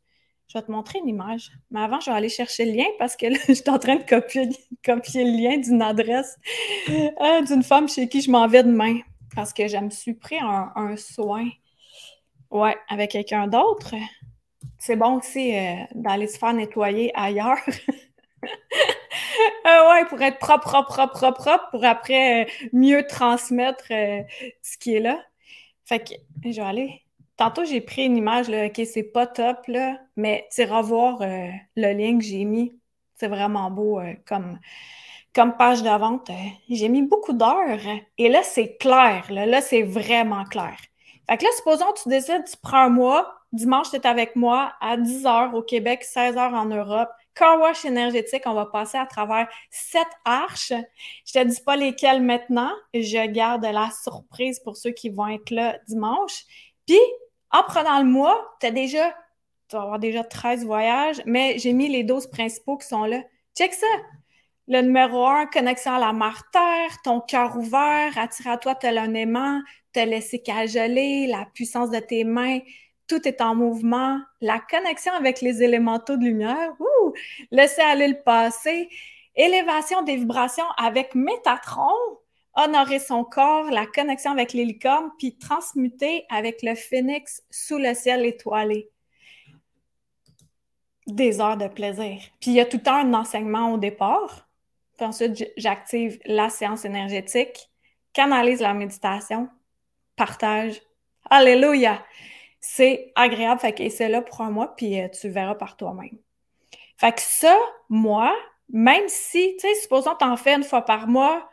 Je 0.47 0.57
vais 0.57 0.63
te 0.63 0.71
montrer 0.71 0.99
une 0.99 1.09
image. 1.09 1.51
Mais 1.71 1.81
avant, 1.81 1.99
je 1.99 2.09
vais 2.09 2.15
aller 2.15 2.29
chercher 2.29 2.65
le 2.65 2.71
lien 2.73 2.85
parce 2.99 3.15
que 3.15 3.27
là, 3.27 3.37
je 3.47 3.53
suis 3.53 3.69
en 3.69 3.79
train 3.79 3.95
de 3.95 4.03
copier, 4.03 4.49
copier 4.83 5.23
le 5.23 5.31
lien 5.31 5.57
d'une 5.57 5.81
adresse 5.81 6.37
euh, 6.89 7.41
d'une 7.41 7.63
femme 7.63 7.89
chez 7.89 8.07
qui 8.07 8.21
je 8.21 8.29
m'en 8.29 8.47
vais 8.47 8.63
demain 8.63 8.99
parce 9.35 9.53
que 9.53 9.67
je 9.67 9.77
me 9.77 9.89
suis 9.89 10.13
pris 10.13 10.37
un, 10.39 10.95
soin. 10.97 11.47
Ouais, 12.51 12.75
avec 12.89 13.11
quelqu'un 13.11 13.47
d'autre. 13.47 13.95
C'est 14.77 14.95
bon 14.95 15.17
aussi 15.17 15.57
euh, 15.57 15.75
d'aller 15.93 16.27
se 16.27 16.37
faire 16.37 16.53
nettoyer 16.53 17.11
ailleurs. 17.15 17.57
Ah 19.63 19.89
ouais, 20.01 20.05
pour 20.05 20.21
être 20.21 20.39
propre, 20.39 20.63
propre, 20.65 20.93
propre, 20.93 21.13
propre, 21.13 21.41
propre, 21.41 21.69
pour 21.71 21.85
après 21.85 22.43
euh, 22.43 22.49
mieux 22.73 23.05
transmettre 23.07 23.85
euh, 23.91 24.21
ce 24.61 24.77
qui 24.77 24.95
est 24.95 24.99
là. 24.99 25.19
Fait 25.85 25.99
que 25.99 26.13
je 26.43 26.55
vais 26.55 26.61
aller. 26.61 27.01
Tantôt, 27.37 27.65
j'ai 27.65 27.81
pris 27.81 28.05
une 28.05 28.17
image, 28.17 28.49
là, 28.49 28.67
OK, 28.67 28.81
c'est 28.85 29.03
pas 29.03 29.27
top, 29.27 29.67
là, 29.67 29.99
mais 30.15 30.47
tu 30.53 30.63
revoir 30.63 31.21
euh, 31.21 31.49
le 31.75 31.93
lien 31.93 32.17
que 32.17 32.23
j'ai 32.23 32.45
mis. 32.45 32.73
C'est 33.15 33.27
vraiment 33.27 33.71
beau 33.71 34.01
comme, 34.25 34.59
comme 35.33 35.55
page 35.57 35.83
de 35.83 35.89
vente. 35.89 36.29
j'ai 36.69 36.89
mis 36.89 37.01
beaucoup 37.01 37.33
d'heures. 37.33 37.79
Et 38.17 38.29
là, 38.29 38.43
c'est 38.43 38.77
clair. 38.77 39.25
Là, 39.29 39.45
là 39.45 39.61
c'est 39.61 39.83
vraiment 39.83 40.43
clair. 40.43 40.75
Fait 41.29 41.37
que 41.37 41.43
là, 41.43 41.49
supposons 41.55 41.91
que 41.93 42.03
tu 42.03 42.09
décides, 42.09 42.43
tu 42.45 42.57
prends 42.61 42.83
un 42.85 42.89
mois, 42.89 43.33
dimanche, 43.51 43.89
tu 43.89 43.95
es 43.95 44.05
avec 44.05 44.35
moi 44.35 44.73
à 44.81 44.97
10 44.97 45.23
h 45.23 45.53
au 45.53 45.61
Québec, 45.61 46.03
16 46.03 46.35
h 46.35 46.53
en 46.53 46.65
Europe. 46.65 47.09
Car 47.35 47.59
wash 47.59 47.83
énergétique, 47.83 48.43
on 48.45 48.53
va 48.53 48.65
passer 48.65 48.97
à 48.97 49.05
travers 49.05 49.47
sept 49.69 50.07
arches. 50.23 50.73
Je 51.25 51.33
te 51.33 51.43
dis 51.43 51.61
pas 51.61 51.75
lesquelles 51.75 52.21
maintenant. 52.21 52.71
Je 52.93 53.27
garde 53.27 53.65
la 53.65 53.89
surprise 53.91 54.59
pour 54.59 54.77
ceux 54.77 54.91
qui 54.91 55.09
vont 55.09 55.27
être 55.27 55.49
là 55.49 55.77
dimanche. 55.87 56.45
Puis, 56.87 56.99
en 57.51 57.63
prenant 57.63 57.99
le 57.99 58.05
mois, 58.05 58.55
tu 58.61 58.67
as 58.67 58.71
déjà, 58.71 59.09
tu 59.69 59.75
vas 59.75 59.83
avoir 59.83 59.99
déjà 59.99 60.23
13 60.23 60.65
voyages, 60.65 61.21
mais 61.25 61.59
j'ai 61.59 61.73
mis 61.73 61.89
les 61.89 62.03
12 62.03 62.27
principaux 62.27 62.77
qui 62.77 62.87
sont 62.87 63.03
là. 63.03 63.21
Check 63.57 63.73
ça! 63.73 63.87
Le 64.67 64.81
numéro 64.81 65.25
1, 65.27 65.45
connexion 65.47 65.93
à 65.93 65.99
la 65.99 66.11
mère-terre, 66.11 67.01
ton 67.03 67.21
cœur 67.21 67.55
ouvert, 67.55 68.17
attire 68.17 68.47
à 68.47 68.57
toi 68.57 68.73
tel 68.73 68.97
un 68.97 69.13
aimant, 69.13 69.61
te 69.93 69.99
laisser 69.99 70.41
cajoler, 70.41 71.27
la 71.27 71.45
puissance 71.53 71.91
de 71.91 71.99
tes 71.99 72.23
mains, 72.23 72.59
tout 73.07 73.27
est 73.27 73.41
en 73.41 73.55
mouvement, 73.55 74.19
la 74.41 74.59
connexion 74.59 75.13
avec 75.13 75.41
les 75.41 75.61
élémentaux 75.61 76.17
de 76.17 76.23
lumière, 76.23 76.73
ouh, 76.79 77.13
laisser 77.51 77.81
aller 77.81 78.07
le 78.07 78.21
passé, 78.21 78.89
élévation 79.35 80.01
des 80.01 80.15
vibrations 80.15 80.69
avec 80.77 81.13
Métatron, 81.15 81.91
honorer 82.55 82.99
son 82.99 83.23
corps, 83.23 83.69
la 83.69 83.85
connexion 83.85 84.31
avec 84.31 84.53
les 84.53 84.79
puis 85.17 85.37
transmuter 85.37 86.25
avec 86.29 86.63
le 86.63 86.75
phénix 86.75 87.43
sous 87.51 87.77
le 87.77 87.93
ciel 87.93 88.25
étoilé. 88.25 88.89
Des 91.05 91.39
heures 91.39 91.57
de 91.57 91.67
plaisir. 91.67 92.19
Puis 92.39 92.51
il 92.51 92.53
y 92.53 92.59
a 92.59 92.65
tout 92.65 92.81
un 92.87 93.13
enseignement 93.13 93.73
au 93.73 93.77
départ. 93.77 94.47
Puis 94.97 95.05
ensuite, 95.05 95.51
j'active 95.57 96.19
la 96.25 96.49
séance 96.49 96.85
énergétique, 96.85 97.69
canalise 98.13 98.61
la 98.61 98.73
méditation, 98.73 99.49
partage. 100.15 100.81
Alléluia! 101.29 102.03
C'est 102.67 103.11
agréable. 103.15 103.61
Fait 103.61 103.73
que 103.73 103.87
c'est 103.89 104.09
là 104.09 104.21
pour 104.21 104.41
un 104.41 104.49
mois, 104.49 104.75
puis 104.75 104.99
euh, 104.99 105.07
tu 105.07 105.29
verras 105.29 105.55
par 105.55 105.77
toi-même. 105.77 106.17
Fait 106.97 107.13
que 107.13 107.21
ça, 107.21 107.55
moi, 107.89 108.35
même 108.69 109.07
si, 109.07 109.55
tu 109.59 109.67
sais, 109.67 109.75
supposons 109.75 110.15
en 110.19 110.35
fais 110.35 110.55
une 110.55 110.63
fois 110.63 110.83
par 110.83 111.07
mois, 111.07 111.47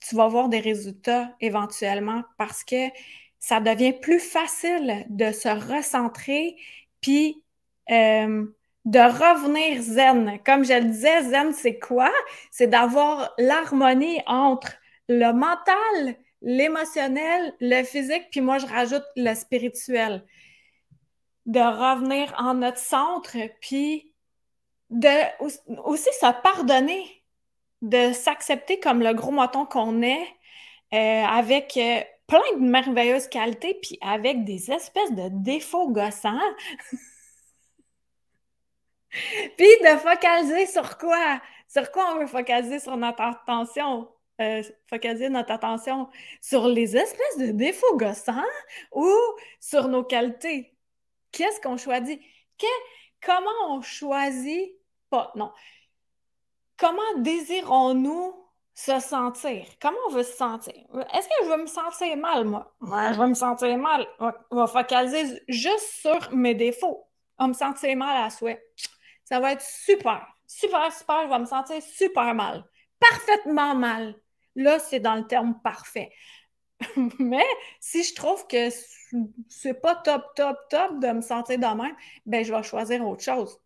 tu 0.00 0.16
vas 0.16 0.26
voir 0.26 0.48
des 0.48 0.58
résultats 0.58 1.30
éventuellement 1.40 2.24
parce 2.38 2.64
que 2.64 2.88
ça 3.38 3.60
devient 3.60 3.92
plus 3.92 4.18
facile 4.18 5.06
de 5.08 5.30
se 5.30 5.48
recentrer 5.48 6.56
puis 7.00 7.44
euh, 7.90 8.44
de 8.84 8.98
revenir 8.98 9.80
zen. 9.80 10.40
Comme 10.44 10.64
je 10.64 10.72
le 10.72 10.86
disais, 10.86 11.22
zen, 11.22 11.52
c'est 11.52 11.78
quoi? 11.78 12.10
C'est 12.50 12.66
d'avoir 12.66 13.32
l'harmonie 13.38 14.20
entre 14.26 14.72
le 15.08 15.32
mental, 15.32 16.16
l'émotionnel, 16.42 17.54
le 17.60 17.82
physique, 17.84 18.28
puis 18.30 18.40
moi, 18.40 18.58
je 18.58 18.66
rajoute 18.66 19.04
le 19.16 19.34
spirituel. 19.34 20.24
De 21.46 21.60
revenir 21.60 22.34
en 22.38 22.54
notre 22.54 22.78
centre, 22.78 23.36
puis 23.60 24.12
de 24.90 25.08
aussi 25.84 26.10
se 26.20 26.42
pardonner, 26.42 27.24
de 27.80 28.12
s'accepter 28.12 28.78
comme 28.78 29.00
le 29.00 29.12
gros 29.14 29.32
moton 29.32 29.66
qu'on 29.66 30.02
est, 30.02 30.26
euh, 30.92 31.24
avec 31.24 31.76
euh, 31.76 32.02
plein 32.26 32.58
de 32.58 32.64
merveilleuses 32.64 33.28
qualités, 33.28 33.74
puis 33.82 33.98
avec 34.02 34.44
des 34.44 34.70
espèces 34.70 35.12
de 35.12 35.28
défauts 35.30 35.90
gossants. 35.90 36.38
puis 39.56 39.66
de 39.82 39.96
focaliser 39.98 40.66
sur 40.66 40.98
quoi? 40.98 41.40
Sur 41.68 41.90
quoi 41.90 42.12
on 42.14 42.18
veut 42.18 42.26
focaliser 42.26 42.78
sur 42.78 42.96
notre 42.96 43.22
attention? 43.22 44.08
Euh, 44.40 44.62
focaliser 44.88 45.28
notre 45.28 45.52
attention 45.52 46.08
sur 46.40 46.66
les 46.66 46.96
espèces 46.96 47.38
de 47.38 47.52
défauts 47.52 47.96
gossants 47.96 48.42
ou 48.90 49.08
sur 49.60 49.88
nos 49.88 50.02
qualités. 50.02 50.74
Qu'est-ce 51.30 51.60
qu'on 51.60 51.76
choisit? 51.76 52.20
comment 53.20 53.50
on 53.68 53.82
choisit 53.82 54.72
pas? 55.10 55.32
Non. 55.36 55.52
Comment 56.76 57.18
désirons-nous 57.18 58.34
se 58.74 58.98
sentir? 59.00 59.66
Comment 59.80 59.98
on 60.08 60.12
veut 60.12 60.22
se 60.22 60.32
sentir? 60.32 60.74
Est-ce 61.12 61.28
que 61.28 61.44
je 61.44 61.48
veux 61.48 61.62
me 61.62 61.66
sentir 61.66 62.16
mal, 62.16 62.44
moi? 62.44 62.74
je 62.80 63.18
veux 63.18 63.28
me 63.28 63.34
sentir 63.34 63.76
mal. 63.78 64.06
On 64.18 64.56
va 64.56 64.66
focaliser 64.66 65.42
juste 65.48 66.00
sur 66.00 66.32
mes 66.34 66.54
défauts. 66.54 67.06
On 67.38 67.48
me 67.48 67.52
sentir 67.52 67.96
mal 67.96 68.24
à 68.24 68.30
souhait. 68.30 68.64
Ça 69.24 69.40
va 69.40 69.52
être 69.52 69.62
super, 69.62 70.26
super, 70.46 70.92
super. 70.92 71.24
Je 71.24 71.28
vais 71.28 71.38
me 71.38 71.46
sentir 71.46 71.82
super 71.82 72.34
mal. 72.34 72.64
Parfaitement 73.10 73.74
mal. 73.74 74.14
Là, 74.54 74.78
c'est 74.78 75.00
dans 75.00 75.14
le 75.16 75.26
terme 75.26 75.60
parfait. 75.62 76.10
Mais 77.18 77.46
si 77.80 78.02
je 78.04 78.14
trouve 78.14 78.46
que 78.46 78.68
c'est 79.48 79.80
pas 79.80 79.96
top, 79.96 80.24
top, 80.34 80.56
top 80.70 81.00
de 81.00 81.08
me 81.08 81.20
sentir 81.20 81.58
de 81.58 81.64
même, 81.64 81.96
ben 82.26 82.44
je 82.44 82.52
vais 82.52 82.62
choisir 82.62 83.06
autre 83.06 83.22
chose. 83.22 83.58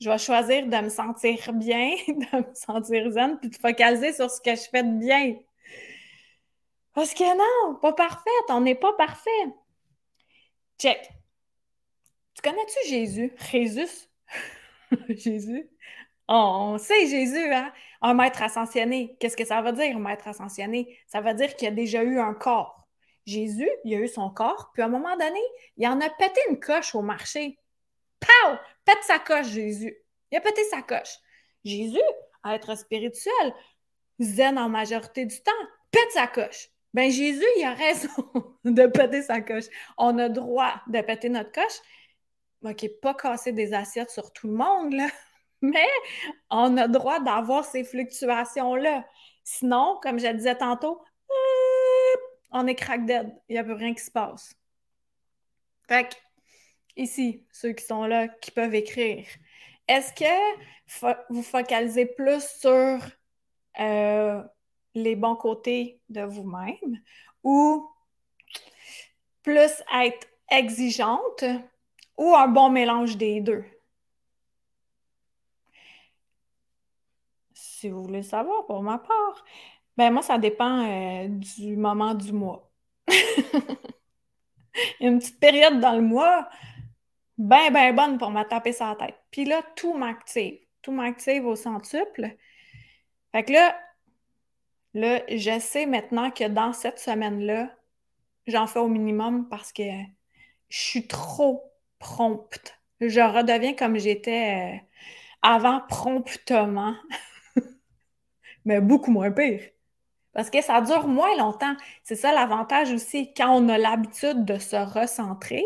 Je 0.00 0.10
vais 0.10 0.18
choisir 0.18 0.66
de 0.66 0.76
me 0.76 0.88
sentir 0.88 1.52
bien, 1.52 1.90
de 2.08 2.36
me 2.36 2.54
sentir 2.54 3.10
zen, 3.10 3.38
puis 3.38 3.50
de 3.50 3.56
focaliser 3.56 4.12
sur 4.12 4.30
ce 4.30 4.40
que 4.40 4.54
je 4.54 4.68
fais 4.70 4.82
de 4.82 4.98
bien. 4.98 5.36
Parce 6.94 7.14
que 7.14 7.36
non, 7.36 7.76
pas 7.76 7.92
parfaite, 7.92 8.48
on 8.48 8.60
n'est 8.60 8.74
pas 8.74 8.92
parfait. 8.94 9.30
Check. 10.78 11.08
Tu 12.34 12.42
connais-tu 12.42 12.88
Jésus? 12.88 13.32
Jésus? 13.50 14.08
Jésus? 15.08 15.68
on 16.28 16.78
sait 16.78 17.06
Jésus, 17.06 17.52
hein? 17.52 17.72
Un 18.00 18.14
maître 18.14 18.42
ascensionné. 18.42 19.16
Qu'est-ce 19.18 19.36
que 19.36 19.44
ça 19.44 19.60
veut 19.60 19.72
dire, 19.72 19.96
un 19.96 20.00
maître 20.00 20.28
ascensionné? 20.28 20.98
Ça 21.06 21.20
veut 21.20 21.34
dire 21.34 21.54
qu'il 21.56 21.68
a 21.68 21.72
déjà 21.72 22.02
eu 22.02 22.18
un 22.18 22.34
corps. 22.34 22.86
Jésus, 23.26 23.68
il 23.84 23.94
a 23.94 23.98
eu 23.98 24.08
son 24.08 24.30
corps, 24.30 24.70
puis 24.72 24.82
à 24.82 24.86
un 24.86 24.88
moment 24.88 25.16
donné, 25.16 25.40
il 25.76 25.86
en 25.86 26.00
a 26.00 26.08
pété 26.08 26.40
une 26.48 26.58
coche 26.58 26.94
au 26.94 27.02
marché. 27.02 27.58
Pow! 28.20 28.56
Pète 28.84 29.02
sa 29.02 29.18
coche, 29.18 29.48
Jésus. 29.48 29.96
Il 30.30 30.38
a 30.38 30.40
pété 30.40 30.64
sa 30.64 30.82
coche. 30.82 31.18
Jésus, 31.64 31.98
être 32.46 32.76
spirituel, 32.76 33.54
zen 34.18 34.58
en 34.58 34.68
majorité 34.68 35.26
du 35.26 35.40
temps, 35.42 35.52
pète 35.90 36.10
sa 36.12 36.26
coche. 36.26 36.70
Ben 36.94 37.10
Jésus, 37.10 37.44
il 37.58 37.64
a 37.64 37.74
raison 37.74 38.08
de 38.64 38.86
péter 38.86 39.22
sa 39.22 39.40
coche. 39.40 39.66
On 39.98 40.18
a 40.18 40.28
droit 40.28 40.80
de 40.86 41.00
péter 41.00 41.28
notre 41.28 41.52
coche. 41.52 41.80
OK, 42.62 42.88
pas 43.00 43.14
casser 43.14 43.52
des 43.52 43.74
assiettes 43.74 44.10
sur 44.10 44.32
tout 44.32 44.48
le 44.48 44.54
monde, 44.54 44.94
là. 44.94 45.08
Mais 45.62 45.88
on 46.50 46.76
a 46.76 46.88
droit 46.88 47.20
d'avoir 47.20 47.64
ces 47.64 47.84
fluctuations-là. 47.84 49.04
Sinon, 49.44 49.98
comme 50.02 50.18
je 50.18 50.28
disais 50.28 50.56
tantôt, 50.56 51.02
on 52.50 52.66
est 52.66 52.74
crack 52.74 53.04
dead. 53.06 53.34
Il 53.48 53.54
n'y 53.54 53.58
a 53.58 53.64
plus 53.64 53.72
rien 53.72 53.94
qui 53.94 54.02
se 54.02 54.10
passe. 54.10 54.54
Fait 55.88 56.08
que, 56.08 56.14
ici, 56.96 57.46
ceux 57.52 57.72
qui 57.72 57.84
sont 57.84 58.04
là, 58.04 58.28
qui 58.28 58.50
peuvent 58.50 58.74
écrire, 58.74 59.26
est-ce 59.86 60.12
que 60.12 61.24
vous 61.30 61.42
focalisez 61.42 62.06
plus 62.06 62.42
sur 62.42 62.98
euh, 63.80 64.42
les 64.94 65.16
bons 65.16 65.36
côtés 65.36 66.00
de 66.08 66.22
vous-même 66.22 67.00
ou 67.42 67.88
plus 69.42 69.82
être 69.94 70.26
exigeante 70.50 71.44
ou 72.18 72.34
un 72.34 72.48
bon 72.48 72.70
mélange 72.70 73.16
des 73.16 73.40
deux? 73.40 73.64
Si 77.78 77.88
vous 77.90 78.02
voulez 78.02 78.24
savoir, 78.24 78.66
pour 78.66 78.82
ma 78.82 78.98
part, 78.98 79.44
ben 79.96 80.10
moi, 80.10 80.22
ça 80.22 80.36
dépend 80.36 80.84
euh, 80.84 81.28
du 81.28 81.76
moment 81.76 82.12
du 82.12 82.32
mois. 82.32 82.72
Il 83.08 83.14
y 85.00 85.06
a 85.06 85.10
une 85.10 85.20
petite 85.20 85.38
période 85.38 85.78
dans 85.78 85.92
le 85.92 86.02
mois, 86.02 86.48
ben, 87.36 87.72
ben 87.72 87.94
bonne 87.94 88.18
pour 88.18 88.32
me 88.32 88.42
taper 88.42 88.72
sa 88.72 88.96
tête. 88.96 89.14
Puis 89.30 89.44
là, 89.44 89.62
tout 89.76 89.94
m'active. 89.94 90.58
Tout 90.82 90.90
m'active 90.90 91.46
au 91.46 91.54
centuple. 91.54 92.36
Fait 93.30 93.44
que 93.44 93.52
là, 93.52 93.78
là, 94.94 95.22
je 95.28 95.60
sais 95.60 95.86
maintenant 95.86 96.32
que 96.32 96.48
dans 96.48 96.72
cette 96.72 96.98
semaine-là, 96.98 97.70
j'en 98.48 98.66
fais 98.66 98.80
au 98.80 98.88
minimum 98.88 99.48
parce 99.48 99.72
que 99.72 99.84
je 100.68 100.78
suis 100.78 101.06
trop 101.06 101.62
prompte. 102.00 102.76
Je 103.00 103.20
redeviens 103.20 103.74
comme 103.74 103.98
j'étais 103.98 104.74
euh, 104.74 104.76
avant 105.42 105.80
promptement. 105.88 106.96
mais 108.68 108.82
beaucoup 108.82 109.10
moins 109.10 109.30
pire. 109.32 109.62
Parce 110.34 110.50
que 110.50 110.60
ça 110.60 110.82
dure 110.82 111.08
moins 111.08 111.34
longtemps. 111.36 111.74
C'est 112.04 112.16
ça 112.16 112.32
l'avantage 112.32 112.92
aussi. 112.92 113.32
Quand 113.32 113.50
on 113.50 113.68
a 113.70 113.78
l'habitude 113.78 114.44
de 114.44 114.58
se 114.58 114.76
recentrer, 114.76 115.64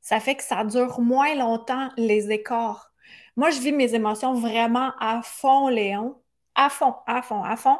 ça 0.00 0.20
fait 0.20 0.36
que 0.36 0.44
ça 0.44 0.64
dure 0.64 1.00
moins 1.00 1.34
longtemps 1.34 1.90
les 1.96 2.30
écarts. 2.30 2.92
Moi, 3.36 3.50
je 3.50 3.58
vis 3.60 3.72
mes 3.72 3.94
émotions 3.94 4.32
vraiment 4.34 4.92
à 5.00 5.22
fond, 5.22 5.66
Léon. 5.68 6.22
À 6.54 6.70
fond, 6.70 6.94
à 7.06 7.20
fond, 7.20 7.42
à 7.42 7.56
fond. 7.56 7.78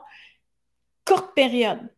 Courte 1.06 1.32
période. 1.34 1.88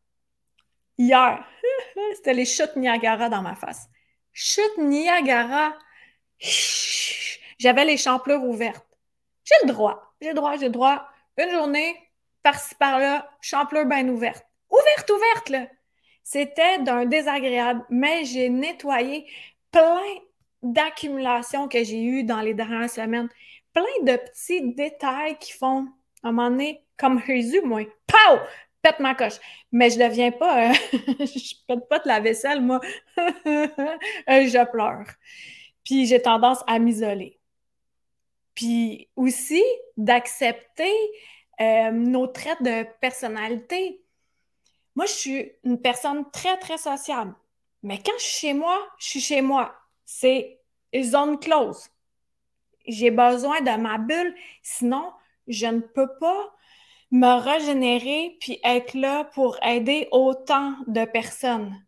Hier, 0.99 1.43
c'était 2.15 2.35
les 2.35 2.45
chutes 2.45 2.77
Niagara 2.77 3.31
dans 3.31 3.41
ma 3.41 3.55
face. 3.55 3.89
Chute 4.35 4.77
Niagara. 4.77 5.73
J'avais 7.59 7.87
les 7.87 7.97
champlures 7.97 8.45
ouvertes. 8.45 8.87
J'ai 9.43 9.67
le 9.67 9.73
droit. 9.73 10.15
J'ai 10.21 10.29
le 10.29 10.35
droit, 10.35 10.57
j'ai 10.59 10.67
le 10.67 10.73
droit. 10.73 11.09
Une 11.39 11.51
journée, 11.51 11.97
par-ci 12.43 12.75
par-là, 12.75 13.31
champleur 13.41 13.87
bien 13.87 14.09
ouverte. 14.09 14.47
Ouverte, 14.71 15.11
ouverte, 15.11 15.49
là! 15.51 15.67
C'était 16.23 16.79
d'un 16.79 17.05
désagréable, 17.05 17.85
mais 17.91 18.25
j'ai 18.25 18.49
nettoyé 18.49 19.27
plein 19.71 20.01
d'accumulations 20.63 21.69
que 21.69 21.83
j'ai 21.83 22.03
eues 22.03 22.25
dans 22.25 22.41
les 22.41 22.55
dernières 22.55 22.91
semaines. 22.91 23.29
Plein 23.73 23.83
de 24.03 24.17
petits 24.17 24.75
détails 24.75 25.37
qui 25.39 25.53
font, 25.53 25.89
à 26.23 26.29
un 26.29 26.33
moment 26.33 26.51
donné, 26.51 26.85
comme 26.97 27.21
Jésus, 27.25 27.63
moi, 27.63 27.85
pow! 28.07 28.39
Pète 28.83 28.99
ma 28.99 29.15
coche. 29.15 29.39
Mais 29.71 29.91
je 29.91 29.99
ne 29.99 30.09
deviens 30.09 30.33
pas, 30.33 30.71
euh, 30.71 30.73
je 31.21 31.55
pète 31.69 31.89
pas 31.89 32.01
de 32.01 32.09
la 32.09 32.21
vaisselle, 32.21 32.61
moi. 32.61 32.81
Euh, 34.29 34.47
je 34.47 34.71
pleure. 34.71 35.07
Puis 35.85 36.07
j'ai 36.07 36.23
tendance 36.23 36.63
à 36.67 36.79
m'isoler. 36.79 37.39
Puis 38.55 39.09
aussi 39.17 39.63
d'accepter 39.97 40.93
euh, 41.63 41.91
nos 41.91 42.27
traits 42.27 42.63
de 42.63 42.85
personnalité. 43.01 44.03
Moi, 44.95 45.07
je 45.07 45.13
suis 45.13 45.53
une 45.65 45.81
personne 45.81 46.31
très, 46.31 46.59
très 46.59 46.79
sociable. 46.79 47.35
Mais 47.83 47.99
quand 47.99 48.13
je 48.19 48.25
suis 48.25 48.49
chez 48.49 48.55
moi, 48.55 48.79
je 48.99 49.07
suis 49.07 49.21
chez 49.21 49.43
moi. 49.43 49.75
C'est 50.05 50.61
zone 51.01 51.39
close. 51.39 51.89
J'ai 52.87 53.11
besoin 53.11 53.61
de 53.61 53.81
ma 53.81 53.99
bulle, 53.99 54.35
sinon, 54.63 55.13
je 55.47 55.67
ne 55.67 55.81
peux 55.81 56.11
pas 56.19 56.53
me 57.11 57.39
régénérer 57.41 58.37
puis 58.41 58.59
être 58.65 58.95
là 58.95 59.25
pour 59.25 59.59
aider 59.63 60.09
autant 60.11 60.75
de 60.87 61.05
personnes. 61.05 61.85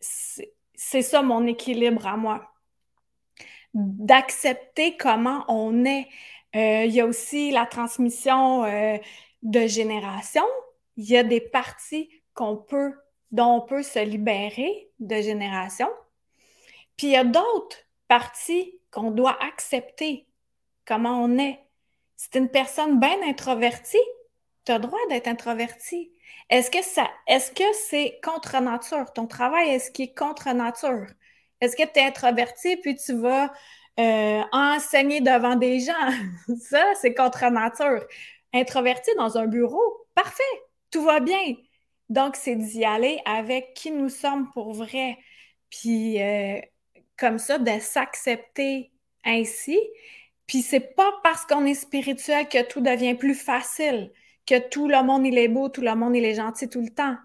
C'est 0.00 1.02
ça 1.02 1.22
mon 1.22 1.46
équilibre 1.46 2.06
à 2.06 2.16
moi. 2.16 2.50
D'accepter 3.74 4.96
comment 4.96 5.44
on 5.48 5.84
est, 5.84 6.08
euh, 6.54 6.84
il 6.84 6.92
y 6.92 7.00
a 7.00 7.06
aussi 7.06 7.50
la 7.50 7.66
transmission 7.66 8.64
euh, 8.64 8.98
de 9.42 9.66
génération. 9.66 10.44
Il 10.96 11.08
y 11.08 11.16
a 11.16 11.22
des 11.22 11.40
parties 11.40 12.10
qu'on 12.34 12.56
peut, 12.56 12.92
dont 13.30 13.56
on 13.56 13.60
peut 13.60 13.82
se 13.82 13.98
libérer 14.04 14.90
de 15.00 15.16
génération. 15.16 15.88
Puis 16.96 17.08
il 17.08 17.12
y 17.12 17.16
a 17.16 17.24
d'autres 17.24 17.78
parties 18.08 18.78
qu'on 18.90 19.10
doit 19.10 19.36
accepter 19.42 20.26
comment 20.84 21.22
on 21.22 21.38
est. 21.38 21.60
C'est 22.16 22.36
une 22.38 22.50
personne 22.50 23.00
bien 23.00 23.16
introvertie, 23.24 23.96
tu 24.64 24.72
as 24.72 24.78
le 24.78 24.82
droit 24.82 24.98
d'être 25.08 25.28
introverti. 25.28 26.12
Est-ce 26.50 26.70
que 26.70 26.82
ça, 26.82 27.10
est-ce 27.26 27.50
que 27.50 27.64
c'est 27.88 28.20
contre 28.22 28.60
nature? 28.60 29.12
Ton 29.12 29.26
travail, 29.26 29.70
est-ce 29.70 29.90
qu'il 29.90 30.06
est 30.06 30.14
contre 30.14 30.52
nature? 30.52 31.06
Est-ce 31.60 31.76
que 31.76 31.84
tu 31.84 31.98
es 31.98 32.04
introverti 32.04 32.76
puis 32.76 32.96
tu 32.96 33.14
vas 33.14 33.52
euh, 34.00 34.42
enseigner 34.52 35.20
devant 35.20 35.56
des 35.56 35.80
gens, 35.80 35.92
ça, 36.60 36.84
c'est 37.00 37.14
contre 37.14 37.44
nature. 37.50 38.04
Introverti 38.54 39.10
dans 39.16 39.38
un 39.38 39.46
bureau, 39.46 39.82
parfait, 40.14 40.42
tout 40.90 41.02
va 41.02 41.20
bien. 41.20 41.56
Donc, 42.08 42.36
c'est 42.36 42.56
d'y 42.56 42.84
aller 42.84 43.20
avec 43.24 43.74
qui 43.74 43.90
nous 43.90 44.08
sommes 44.08 44.50
pour 44.52 44.74
vrai. 44.74 45.18
Puis, 45.70 46.20
euh, 46.22 46.60
comme 47.16 47.38
ça, 47.38 47.58
de 47.58 47.80
s'accepter 47.80 48.92
ainsi. 49.24 49.78
Puis, 50.46 50.62
c'est 50.62 50.94
pas 50.94 51.10
parce 51.22 51.46
qu'on 51.46 51.64
est 51.66 51.74
spirituel 51.74 52.48
que 52.48 52.62
tout 52.66 52.80
devient 52.80 53.14
plus 53.14 53.34
facile, 53.34 54.12
que 54.46 54.68
tout 54.68 54.88
le 54.88 55.02
monde, 55.02 55.26
il 55.26 55.38
est 55.38 55.48
beau, 55.48 55.68
tout 55.68 55.80
le 55.82 55.94
monde, 55.94 56.16
il 56.16 56.24
est 56.24 56.34
gentil 56.34 56.68
tout 56.68 56.82
le 56.82 56.90
temps. 56.90 57.16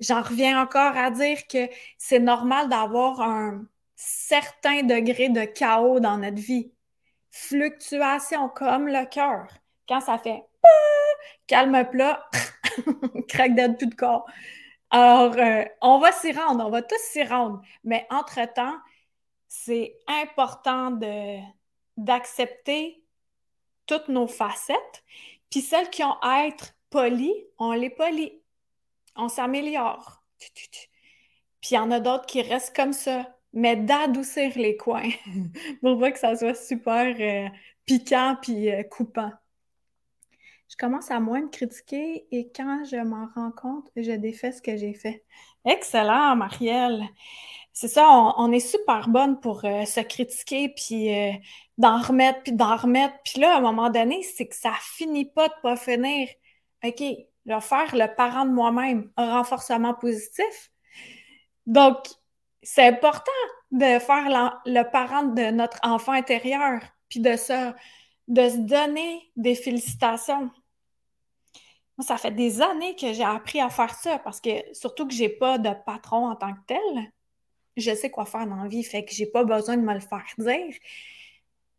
J'en 0.00 0.22
reviens 0.22 0.62
encore 0.62 0.96
à 0.96 1.10
dire 1.10 1.46
que 1.46 1.68
c'est 1.98 2.18
normal 2.18 2.68
d'avoir 2.68 3.20
un, 3.22 3.66
certains 3.96 4.82
degrés 4.82 5.30
de 5.30 5.44
chaos 5.44 6.00
dans 6.00 6.18
notre 6.18 6.40
vie. 6.40 6.72
Fluctuation 7.30 8.48
comme 8.50 8.86
le 8.86 9.06
cœur. 9.06 9.48
Quand 9.88 10.00
ça 10.00 10.18
fait 10.18 10.44
calme 11.46 11.88
plat, 11.90 12.28
craque 13.28 13.54
de 13.54 13.76
tout 13.76 13.86
de 13.86 13.94
corps. 13.94 14.26
Alors, 14.90 15.34
euh, 15.36 15.64
on 15.80 15.98
va 15.98 16.12
s'y 16.12 16.32
rendre, 16.32 16.64
on 16.64 16.70
va 16.70 16.82
tous 16.82 17.00
s'y 17.00 17.24
rendre. 17.24 17.60
Mais 17.82 18.06
entre-temps, 18.10 18.76
c'est 19.48 19.96
important 20.06 20.98
d'accepter 21.96 23.02
toutes 23.86 24.08
nos 24.08 24.26
facettes. 24.26 25.04
Puis 25.50 25.62
celles 25.62 25.90
qui 25.90 26.04
ont 26.04 26.18
à 26.20 26.46
être 26.46 26.74
polies, 26.90 27.46
on 27.58 27.72
les 27.72 27.90
polie. 27.90 28.40
On 29.16 29.28
s'améliore. 29.28 30.22
Puis 30.38 31.70
il 31.70 31.74
y 31.74 31.78
en 31.78 31.90
a 31.90 32.00
d'autres 32.00 32.26
qui 32.26 32.42
restent 32.42 32.76
comme 32.76 32.92
ça 32.92 33.35
mais 33.52 33.76
d'adoucir 33.76 34.52
les 34.56 34.76
coins 34.76 35.10
pour 35.80 35.98
pas 35.98 36.12
que 36.12 36.18
ça 36.18 36.36
soit 36.36 36.54
super 36.54 37.16
euh, 37.18 37.48
piquant 37.84 38.36
puis 38.40 38.70
euh, 38.70 38.82
coupant. 38.82 39.32
Je 40.68 40.76
commence 40.76 41.10
à 41.10 41.20
moins 41.20 41.42
me 41.42 41.48
critiquer 41.48 42.26
et 42.32 42.50
quand 42.54 42.84
je 42.84 42.96
m'en 42.96 43.28
rends 43.34 43.52
compte, 43.52 43.88
je 43.96 44.12
défais 44.12 44.52
ce 44.52 44.60
que 44.60 44.76
j'ai 44.76 44.94
fait. 44.94 45.24
Excellent, 45.64 46.34
Marielle. 46.34 47.04
C'est 47.72 47.88
ça, 47.88 48.08
on, 48.38 48.50
est 48.52 48.60
super 48.60 49.08
bonne 49.08 49.38
pour 49.38 49.64
euh, 49.64 49.84
se 49.84 50.00
critiquer, 50.00 50.70
puis 50.70 51.10
d'en 51.76 52.00
remettre, 52.00 52.42
puis 52.42 52.52
d'en 52.52 52.74
remettre. 52.74 53.14
Puis 53.24 53.40
là, 53.40 53.54
à 53.54 53.58
un 53.58 53.60
moment 53.60 53.90
donné, 53.90 54.22
c'est 54.22 54.48
que 54.48 54.54
ça 54.56 54.72
finit 54.80 55.26
pas 55.26 55.48
de 55.48 55.54
pas 55.62 55.76
finir. 55.76 56.28
OK, 56.82 57.02
je 57.46 57.52
vais 57.52 57.60
faire 57.60 57.94
le 57.94 58.14
parent 58.14 58.44
de 58.44 58.50
moi-même, 58.50 59.10
un 59.16 59.32
renforcement 59.32 59.94
positif. 59.94 60.70
Donc, 61.66 61.96
c'est 62.66 62.84
important 62.84 63.30
de 63.70 64.00
faire 64.00 64.60
le 64.66 64.82
parent 64.90 65.22
de 65.22 65.52
notre 65.52 65.78
enfant 65.82 66.12
intérieur, 66.12 66.82
puis 67.08 67.20
de 67.20 67.36
se, 67.36 67.72
de 68.26 68.48
se 68.48 68.56
donner 68.56 69.30
des 69.36 69.54
félicitations. 69.54 70.50
Moi, 71.96 72.04
ça 72.04 72.16
fait 72.16 72.32
des 72.32 72.60
années 72.60 72.96
que 72.96 73.12
j'ai 73.12 73.22
appris 73.22 73.60
à 73.60 73.70
faire 73.70 73.94
ça 73.94 74.18
parce 74.18 74.40
que 74.40 74.50
surtout 74.72 75.06
que 75.06 75.14
j'ai 75.14 75.28
pas 75.28 75.58
de 75.58 75.70
patron 75.86 76.28
en 76.28 76.34
tant 76.34 76.52
que 76.52 76.58
tel, 76.66 77.12
je 77.76 77.94
sais 77.94 78.10
quoi 78.10 78.26
faire 78.26 78.48
dans 78.48 78.56
la 78.56 78.68
vie, 78.68 78.82
fait 78.82 79.04
que 79.04 79.14
j'ai 79.14 79.26
pas 79.26 79.44
besoin 79.44 79.76
de 79.76 79.82
me 79.82 79.94
le 79.94 80.00
faire 80.00 80.24
dire. 80.36 80.74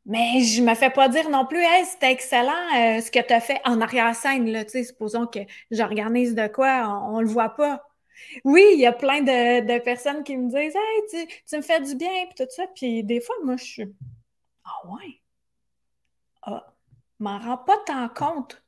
Mais 0.06 0.40
je 0.40 0.64
me 0.64 0.74
fais 0.74 0.90
pas 0.90 1.10
dire 1.10 1.30
non 1.30 1.46
plus, 1.46 1.62
hey, 1.62 1.84
c'était 1.86 2.14
excellent 2.14 2.54
euh, 2.78 3.02
ce 3.02 3.12
que 3.12 3.20
tu 3.20 3.34
as 3.34 3.42
fait 3.42 3.60
en 3.66 3.82
arrière-scène, 3.82 4.50
là, 4.50 4.64
tu 4.64 4.72
sais, 4.72 4.84
supposons 4.86 5.28
que 5.28 5.40
j'organise 5.70 6.34
de 6.34 6.48
quoi, 6.48 6.88
on, 6.88 7.18
on 7.18 7.20
le 7.20 7.28
voit 7.28 7.50
pas. 7.50 7.87
Oui, 8.44 8.64
il 8.74 8.80
y 8.80 8.86
a 8.86 8.94
plein 8.94 9.22
de, 9.22 9.80
personnes 9.80 10.24
qui 10.24 10.38
me 10.38 10.50
disent 10.50 10.76
Hey, 10.76 11.28
tu, 11.48 11.58
me 11.58 11.62
fais 11.62 11.82
du 11.82 11.96
bien, 11.96 12.26
puis 12.26 12.46
tout 12.46 12.52
ça. 12.52 12.68
Puis 12.76 13.04
des 13.04 13.22
fois, 13.22 13.36
moi, 13.44 13.58
je 13.58 13.64
suis 13.64 13.96
Ah 14.66 14.88
ouais? 14.90 15.22
Ah, 16.44 16.74
m'en 17.20 17.40
rends 17.40 17.58
pas 17.58 17.78
tant 17.86 18.10
compte. 18.10 18.64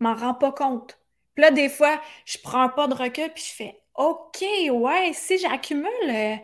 M'en 0.00 0.14
rends 0.14 0.34
pas 0.34 0.52
compte. 0.52 0.98
Puis 1.34 1.42
là, 1.42 1.50
des 1.50 1.68
fois, 1.68 2.00
je 2.24 2.38
prends 2.42 2.68
pas 2.70 2.88
de 2.88 2.94
recul, 2.94 3.30
puis 3.34 3.44
je 3.44 3.54
fais 3.54 3.82
OK, 3.94 4.44
ouais, 4.70 5.12
si 5.14 5.38
j'accumule 5.38 5.90
euh, 6.08 6.36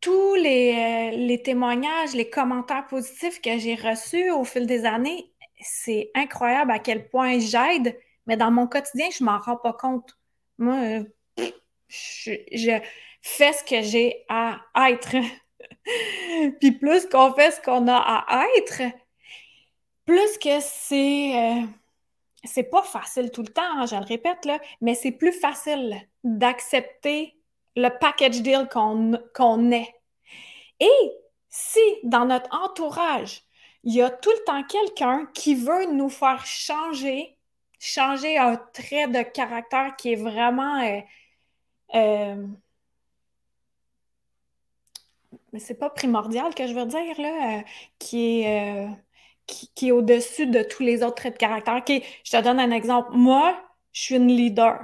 tous 0.00 0.34
les, 0.34 1.10
euh, 1.12 1.16
les 1.16 1.42
témoignages, 1.42 2.14
les 2.14 2.30
commentaires 2.30 2.86
positifs 2.86 3.40
que 3.40 3.58
j'ai 3.58 3.74
reçus 3.74 4.30
au 4.30 4.44
fil 4.44 4.66
des 4.66 4.84
années, 4.84 5.32
c'est 5.60 6.10
incroyable 6.14 6.70
à 6.70 6.78
quel 6.78 7.08
point 7.08 7.38
j'aide, 7.38 7.98
mais 8.26 8.36
dans 8.36 8.50
mon 8.50 8.66
quotidien, 8.66 9.08
je 9.10 9.24
m'en 9.24 9.38
rends 9.38 9.56
pas 9.56 9.72
compte. 9.72 10.17
Moi, 10.58 10.74
euh, 10.74 11.04
je, 11.88 12.80
fais 13.22 13.52
ce 13.52 13.64
que 13.64 13.82
j'ai 13.82 14.24
à 14.28 14.60
être. 14.90 15.16
Puis 16.60 16.72
plus 16.72 17.06
qu'on 17.06 17.32
fait 17.34 17.52
ce 17.52 17.60
qu'on 17.60 17.88
a 17.88 17.96
à 17.96 18.46
être, 18.58 18.82
plus 20.04 20.38
que 20.38 20.60
c'est. 20.60 21.36
Euh, 21.36 21.62
c'est 22.44 22.64
pas 22.64 22.82
facile 22.82 23.30
tout 23.30 23.42
le 23.42 23.48
temps, 23.48 23.62
hein, 23.62 23.86
je 23.86 23.96
le 23.96 24.04
répète, 24.04 24.44
là, 24.44 24.58
mais 24.80 24.94
c'est 24.94 25.10
plus 25.10 25.32
facile 25.32 25.96
d'accepter 26.22 27.34
le 27.76 27.88
package 27.88 28.42
deal 28.42 28.68
qu'on 28.70 29.70
est. 29.72 29.94
Et 30.80 31.12
si 31.48 31.80
dans 32.04 32.26
notre 32.26 32.48
entourage, 32.54 33.42
il 33.84 33.94
y 33.94 34.02
a 34.02 34.10
tout 34.10 34.30
le 34.30 34.44
temps 34.44 34.62
quelqu'un 34.64 35.26
qui 35.34 35.54
veut 35.54 35.86
nous 35.86 36.08
faire 36.10 36.44
changer 36.46 37.37
changer 37.78 38.38
un 38.38 38.56
trait 38.56 39.08
de 39.08 39.22
caractère 39.22 39.96
qui 39.96 40.12
est 40.12 40.16
vraiment. 40.16 40.80
Euh, 40.82 41.00
euh, 41.94 42.46
mais 45.52 45.60
c'est 45.60 45.74
pas 45.78 45.90
primordial 45.90 46.54
que 46.54 46.66
je 46.66 46.74
veux 46.74 46.86
dire, 46.86 47.20
là, 47.20 47.58
euh, 47.58 47.62
qui 47.98 48.42
est. 48.42 48.88
qui, 49.46 49.88
est 49.88 49.92
au-dessus 49.92 50.46
de 50.46 50.62
tous 50.62 50.82
les 50.82 51.02
autres 51.02 51.16
traits 51.16 51.34
de 51.34 51.38
caractère. 51.38 51.82
je 51.86 52.30
te 52.30 52.42
donne 52.42 52.60
un 52.60 52.70
exemple. 52.70 53.10
Moi, 53.12 53.58
je 53.92 54.02
suis 54.02 54.16
une 54.16 54.28
leader. 54.28 54.80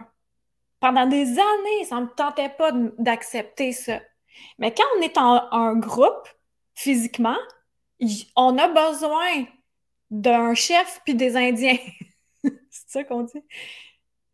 Pendant 0.80 1.06
des 1.06 1.38
années, 1.38 1.84
ça 1.86 1.96
ne 1.96 2.02
me 2.02 2.08
tentait 2.08 2.50
pas 2.50 2.70
d'accepter 2.98 3.72
ça. 3.72 4.00
Mais 4.58 4.72
quand 4.74 4.84
on 4.98 5.02
est 5.02 5.18
en 5.18 5.50
un 5.52 5.76
groupe, 5.76 6.28
physiquement, 6.74 7.36
on 8.36 8.58
a 8.58 8.68
besoin 8.68 9.46
d'un 10.10 10.54
chef 10.54 11.00
puis 11.04 11.14
des 11.14 11.36
Indiens. 11.36 11.78
qu'on 13.00 13.22
dit? 13.22 13.42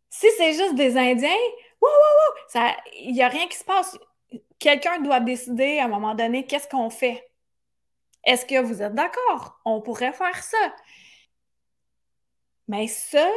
Si 0.09 0.27
c'est 0.37 0.53
juste 0.53 0.75
des 0.75 0.97
Indiens, 0.97 1.29
il 2.99 3.13
n'y 3.13 3.23
a 3.23 3.27
rien 3.27 3.47
qui 3.47 3.57
se 3.57 3.63
passe. 3.63 3.97
Quelqu'un 4.59 4.99
doit 4.99 5.19
décider 5.19 5.79
à 5.79 5.85
un 5.85 5.87
moment 5.87 6.15
donné 6.15 6.45
qu'est-ce 6.45 6.67
qu'on 6.67 6.89
fait. 6.89 7.27
Est-ce 8.23 8.45
que 8.45 8.61
vous 8.61 8.81
êtes 8.81 8.93
d'accord? 8.93 9.59
On 9.65 9.81
pourrait 9.81 10.13
faire 10.13 10.43
ça. 10.43 10.75
Mais 12.67 12.87
ça, 12.87 13.27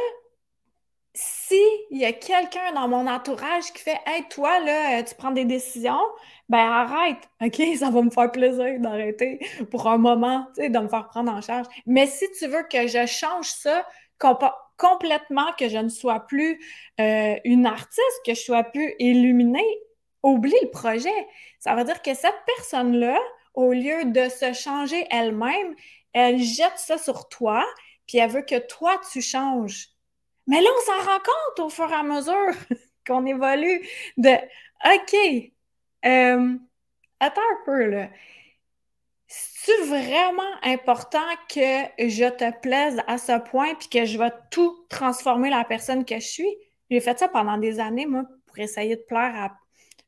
s'il 1.15 1.57
y 1.91 2.05
a 2.05 2.13
quelqu'un 2.13 2.73
dans 2.73 2.87
mon 2.87 3.07
entourage 3.07 3.71
qui 3.73 3.81
fait 3.81 3.99
Hey, 4.05 4.27
toi, 4.29 4.59
là, 4.59 5.01
tu 5.01 5.15
prends 5.15 5.31
des 5.31 5.45
décisions, 5.45 5.99
ben 6.49 6.59
arrête. 6.59 7.29
OK, 7.41 7.61
ça 7.79 7.89
va 7.89 8.01
me 8.01 8.09
faire 8.09 8.31
plaisir 8.31 8.79
d'arrêter 8.79 9.39
pour 9.71 9.87
un 9.87 9.97
moment, 9.97 10.47
tu 10.55 10.63
sais, 10.63 10.69
de 10.69 10.77
me 10.77 10.87
faire 10.87 11.07
prendre 11.07 11.31
en 11.31 11.41
charge. 11.41 11.67
Mais 11.85 12.05
si 12.05 12.29
tu 12.37 12.47
veux 12.47 12.63
que 12.63 12.87
je 12.87 13.05
change 13.07 13.47
ça, 13.47 13.85
complètement 14.77 15.51
que 15.57 15.69
je 15.69 15.77
ne 15.77 15.89
sois 15.89 16.21
plus 16.21 16.59
euh, 16.99 17.35
une 17.43 17.65
artiste, 17.65 18.21
que 18.25 18.33
je 18.33 18.41
sois 18.41 18.63
plus 18.63 18.93
illuminée, 18.99 19.79
oublie 20.23 20.55
le 20.61 20.69
projet. 20.69 21.27
Ça 21.59 21.75
veut 21.75 21.83
dire 21.83 22.01
que 22.01 22.13
cette 22.13 22.39
personne-là, 22.45 23.17
au 23.53 23.71
lieu 23.71 24.05
de 24.05 24.29
se 24.29 24.53
changer 24.53 25.05
elle-même, 25.11 25.75
elle 26.13 26.39
jette 26.39 26.77
ça 26.77 26.97
sur 26.97 27.29
toi, 27.29 27.65
puis 28.07 28.17
elle 28.17 28.29
veut 28.29 28.41
que 28.41 28.59
toi, 28.67 28.99
tu 29.11 29.21
changes. 29.21 29.89
Mais 30.47 30.61
là, 30.61 30.69
on 30.77 30.85
s'en 30.85 31.11
rend 31.11 31.19
compte 31.19 31.65
au 31.65 31.69
fur 31.69 31.89
et 31.89 31.95
à 31.95 32.03
mesure 32.03 32.53
qu'on 33.07 33.25
évolue 33.25 33.87
de 34.17 34.31
OK, 34.85 35.51
euh, 36.05 36.57
attends 37.19 37.41
un 37.41 37.65
peu, 37.65 37.85
là 37.85 38.09
c'est 39.65 39.85
vraiment 39.85 40.43
important 40.61 41.25
que 41.49 42.07
je 42.07 42.29
te 42.29 42.59
plaise 42.59 43.01
à 43.07 43.17
ce 43.17 43.39
point 43.49 43.73
puis 43.73 43.89
que 43.89 44.05
je 44.05 44.19
vais 44.19 44.31
tout 44.51 44.85
transformer 44.89 45.49
la 45.49 45.63
personne 45.63 46.05
que 46.05 46.15
je 46.15 46.27
suis? 46.27 46.55
J'ai 46.91 46.99
fait 46.99 47.17
ça 47.17 47.27
pendant 47.27 47.57
des 47.57 47.79
années, 47.79 48.05
moi, 48.05 48.25
pour 48.45 48.59
essayer 48.59 48.95
de 48.95 49.01
plaire 49.01 49.33
à 49.35 49.57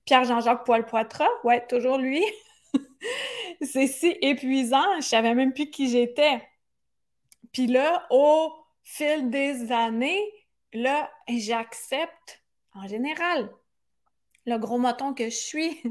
Pierre-Jean-Jacques 0.06 0.64
Poil-Poitras. 0.64 1.28
Ouais, 1.44 1.66
toujours 1.66 1.98
lui. 1.98 2.24
c'est 3.62 3.88
si 3.88 4.16
épuisant, 4.22 4.86
je 4.98 5.08
savais 5.08 5.34
même 5.34 5.54
plus 5.54 5.72
qui 5.72 5.90
j'étais. 5.90 6.40
Puis 7.52 7.66
là, 7.66 8.06
au 8.12 8.54
fil 8.84 9.32
des 9.32 9.72
années, 9.72 10.24
là, 10.72 11.10
j'accepte 11.28 12.44
en 12.76 12.88
général 12.88 13.50
le 14.46 14.58
gros 14.58 14.78
moton 14.78 15.16
que 15.16 15.26
je 15.26 15.36
suis, 15.36 15.82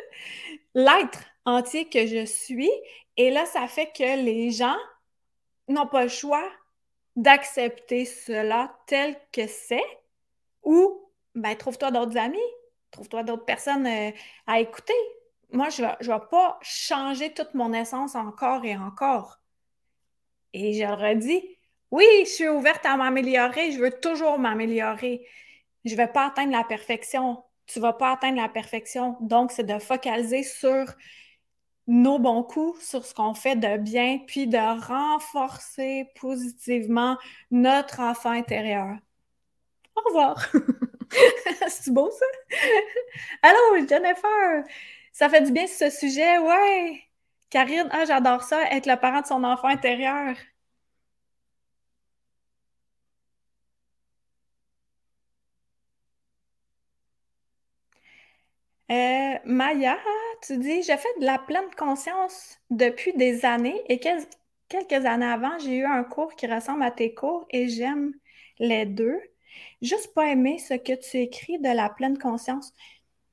l'être 0.74 1.35
entier 1.46 1.88
que 1.88 2.06
je 2.06 2.26
suis. 2.26 2.70
Et 3.16 3.30
là, 3.30 3.46
ça 3.46 3.66
fait 3.68 3.90
que 3.96 4.22
les 4.22 4.50
gens 4.50 4.76
n'ont 5.68 5.86
pas 5.86 6.02
le 6.02 6.08
choix 6.08 6.46
d'accepter 7.16 8.04
cela 8.04 8.76
tel 8.86 9.16
que 9.32 9.46
c'est 9.46 9.84
ou 10.62 11.00
ben, 11.34 11.56
trouve-toi 11.56 11.90
d'autres 11.90 12.18
amis, 12.18 12.38
trouve-toi 12.90 13.22
d'autres 13.22 13.44
personnes 13.44 13.86
euh, 13.86 14.10
à 14.46 14.60
écouter. 14.60 14.94
Moi, 15.52 15.68
je 15.70 15.82
ne 15.82 15.88
vais, 15.88 16.26
pas 16.30 16.58
changer 16.60 17.32
toute 17.32 17.54
mon 17.54 17.72
essence 17.72 18.14
encore 18.14 18.64
et 18.64 18.76
encore. 18.76 19.38
Et 20.52 20.74
je 20.74 20.82
leur 20.82 21.02
ai 21.04 21.16
dit, 21.16 21.56
oui, 21.90 22.04
je 22.20 22.30
suis 22.30 22.48
ouverte 22.48 22.84
à 22.84 22.96
m'améliorer, 22.96 23.72
je 23.72 23.78
veux 23.78 23.92
toujours 23.92 24.38
m'améliorer. 24.38 25.26
Je 25.84 25.92
ne 25.92 25.96
vais 25.96 26.08
pas 26.08 26.26
atteindre 26.26 26.52
la 26.52 26.64
perfection. 26.64 27.42
Tu 27.66 27.78
ne 27.78 27.82
vas 27.82 27.92
pas 27.92 28.12
atteindre 28.12 28.38
la 28.40 28.48
perfection. 28.48 29.16
Donc, 29.20 29.52
c'est 29.52 29.64
de 29.64 29.78
focaliser 29.78 30.42
sur 30.42 30.86
nos 31.86 32.18
bons 32.18 32.42
coups 32.42 32.84
sur 32.84 33.04
ce 33.04 33.14
qu'on 33.14 33.34
fait 33.34 33.56
de 33.56 33.76
bien, 33.76 34.18
puis 34.26 34.46
de 34.46 34.58
renforcer 34.58 36.10
positivement 36.20 37.16
notre 37.50 38.00
enfant 38.00 38.30
intérieur. 38.30 38.96
Au 39.96 40.00
revoir. 40.08 40.48
C'est 41.68 41.92
beau 41.92 42.10
ça? 42.10 42.26
Allô, 43.42 43.86
Jennifer! 43.88 44.64
Ça 45.12 45.28
fait 45.28 45.42
du 45.42 45.52
bien 45.52 45.66
ce 45.66 45.90
sujet, 45.90 46.38
ouais! 46.38 47.02
Karine, 47.50 47.88
ah, 47.92 48.04
j'adore 48.04 48.42
ça, 48.42 48.70
être 48.72 48.86
le 48.86 48.96
parent 48.96 49.20
de 49.22 49.26
son 49.26 49.44
enfant 49.44 49.68
intérieur. 49.68 50.36
Euh, 58.90 59.34
Maya, 59.44 59.98
tu 60.42 60.58
dis, 60.58 60.82
j'ai 60.82 60.96
fait 60.96 61.08
de 61.20 61.24
la 61.24 61.38
pleine 61.38 61.68
conscience 61.76 62.58
depuis 62.70 63.12
des 63.14 63.44
années 63.44 63.82
et 63.88 63.98
quelques 63.98 65.04
années 65.06 65.26
avant, 65.26 65.58
j'ai 65.58 65.78
eu 65.78 65.84
un 65.84 66.04
cours 66.04 66.34
qui 66.36 66.46
ressemble 66.46 66.84
à 66.84 66.92
tes 66.92 67.12
cours 67.12 67.46
et 67.50 67.68
j'aime 67.68 68.12
les 68.60 68.86
deux. 68.86 69.18
Juste 69.82 70.14
pas 70.14 70.26
aimer 70.26 70.58
ce 70.58 70.74
que 70.74 70.92
tu 70.92 71.18
écris 71.18 71.58
de 71.58 71.68
la 71.68 71.88
pleine 71.88 72.18
conscience. 72.18 72.72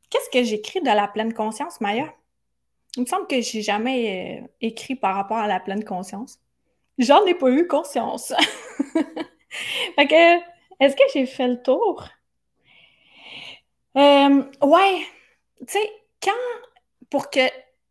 qu'est-ce 0.09 0.29
que 0.31 0.43
j'écris 0.43 0.81
de 0.81 0.87
la 0.87 1.07
pleine 1.07 1.33
conscience, 1.33 1.81
Maya? 1.81 2.13
Il 2.97 3.01
me 3.03 3.07
semble 3.07 3.27
que 3.27 3.41
j'ai 3.41 3.61
jamais 3.61 4.41
euh, 4.43 4.47
écrit 4.61 4.95
par 4.95 5.15
rapport 5.15 5.37
à 5.37 5.47
la 5.47 5.59
pleine 5.59 5.83
conscience. 5.83 6.39
J'en 6.99 7.25
ai 7.25 7.33
pas 7.35 7.49
eu 7.49 7.67
conscience. 7.67 8.33
fait 9.95 10.07
que, 10.07 10.39
est-ce 10.79 10.95
que 10.95 11.03
j'ai 11.13 11.25
fait 11.25 11.47
le 11.47 11.61
tour? 11.61 12.07
Euh, 13.97 14.43
ouais, 14.61 15.05
tu 15.65 15.73
sais, 15.73 15.91
quand, 16.21 16.31
pour 17.09 17.29
que 17.29 17.41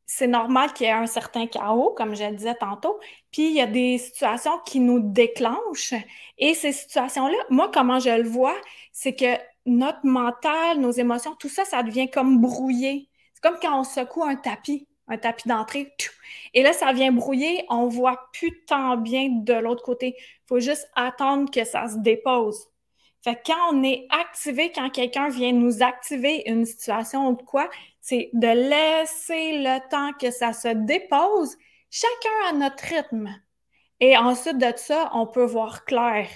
c'est 0.07 0.27
normal 0.27 0.73
qu'il 0.75 0.87
y 0.87 0.91
ait 0.91 0.93
un 0.93 1.07
certain 1.07 1.47
chaos, 1.47 1.95
comme 1.97 2.15
je 2.15 2.25
le 2.25 2.37
disais 2.37 2.55
tantôt, 2.55 3.01
puis 3.31 3.49
il 3.49 3.55
y 3.55 3.61
a 3.61 3.67
des 3.67 3.97
situations 3.99 4.59
qui 4.67 4.79
nous 4.79 5.01
déclenchent. 5.01 5.95
Et 6.39 6.55
ces 6.55 6.73
situations-là, 6.73 7.37
moi, 7.49 7.71
comment 7.73 7.99
je 7.99 8.11
le 8.11 8.29
vois, 8.29 8.57
c'est 8.93 9.15
que 9.15 9.39
notre 9.65 10.05
mental, 10.05 10.81
nos 10.81 10.91
émotions, 10.91 11.35
tout 11.37 11.49
ça, 11.49 11.65
ça 11.65 11.83
devient 11.83 12.11
comme 12.11 12.41
brouillé. 12.41 13.09
C'est 13.35 13.43
comme 13.43 13.59
quand 13.61 13.81
on 13.81 13.85
secoue 13.85 14.25
un 14.25 14.37
tapis, 14.37 14.87
un 15.09 15.17
tapis 15.17 15.49
d'entrée. 15.49 15.95
Et 16.55 16.63
là, 16.63 16.73
ça 16.73 16.93
vient 16.93 17.13
brouiller, 17.13 17.65
on 17.71 17.89
voit 17.89 18.29
plus 18.33 18.65
tant 18.67 18.97
bien 18.97 19.29
de 19.31 19.55
l'autre 19.55 19.83
côté. 19.83 20.15
Il 20.19 20.47
faut 20.47 20.61
juste 20.61 20.91
attendre 20.95 21.51
que 21.51 21.65
ça 21.65 21.89
se 21.89 21.97
dépose. 21.99 22.72
Fait 23.23 23.37
que 23.37 23.53
quand 23.53 23.73
on 23.73 23.83
est 23.85 24.07
activé, 24.11 24.73
quand 24.73 24.91
quelqu'un 24.91 25.29
vient 25.29 25.53
nous 25.53 25.83
activer 25.83 26.43
une 26.47 26.65
situation 26.65 27.29
ou 27.29 27.37
quoi, 27.37 27.71
c'est 28.01 28.31
de 28.33 28.49
laisser 28.49 29.59
le 29.59 29.89
temps 29.89 30.13
que 30.21 30.33
ça 30.33 30.53
se 30.53 30.69
dépose, 30.69 31.57
chacun 31.89 32.49
à 32.49 32.53
notre 32.53 32.85
rythme. 32.85 33.33
Et 34.01 34.17
ensuite 34.17 34.59
de 34.59 34.73
ça, 34.77 35.11
on 35.15 35.29
peut 35.29 35.45
voir 35.45 35.85
clair 35.85 36.27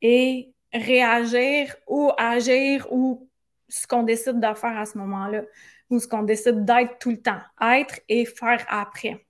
et 0.00 0.52
réagir 0.72 1.74
ou 1.88 2.12
agir 2.16 2.86
ou 2.92 3.28
ce 3.68 3.88
qu'on 3.88 4.04
décide 4.04 4.38
de 4.38 4.54
faire 4.54 4.78
à 4.78 4.84
ce 4.84 4.96
moment-là 4.98 5.42
ou 5.90 5.98
ce 5.98 6.06
qu'on 6.06 6.22
décide 6.22 6.64
d'être 6.64 6.98
tout 7.00 7.10
le 7.10 7.20
temps, 7.20 7.40
être 7.60 7.98
et 8.08 8.24
faire 8.26 8.64
après. 8.68 9.26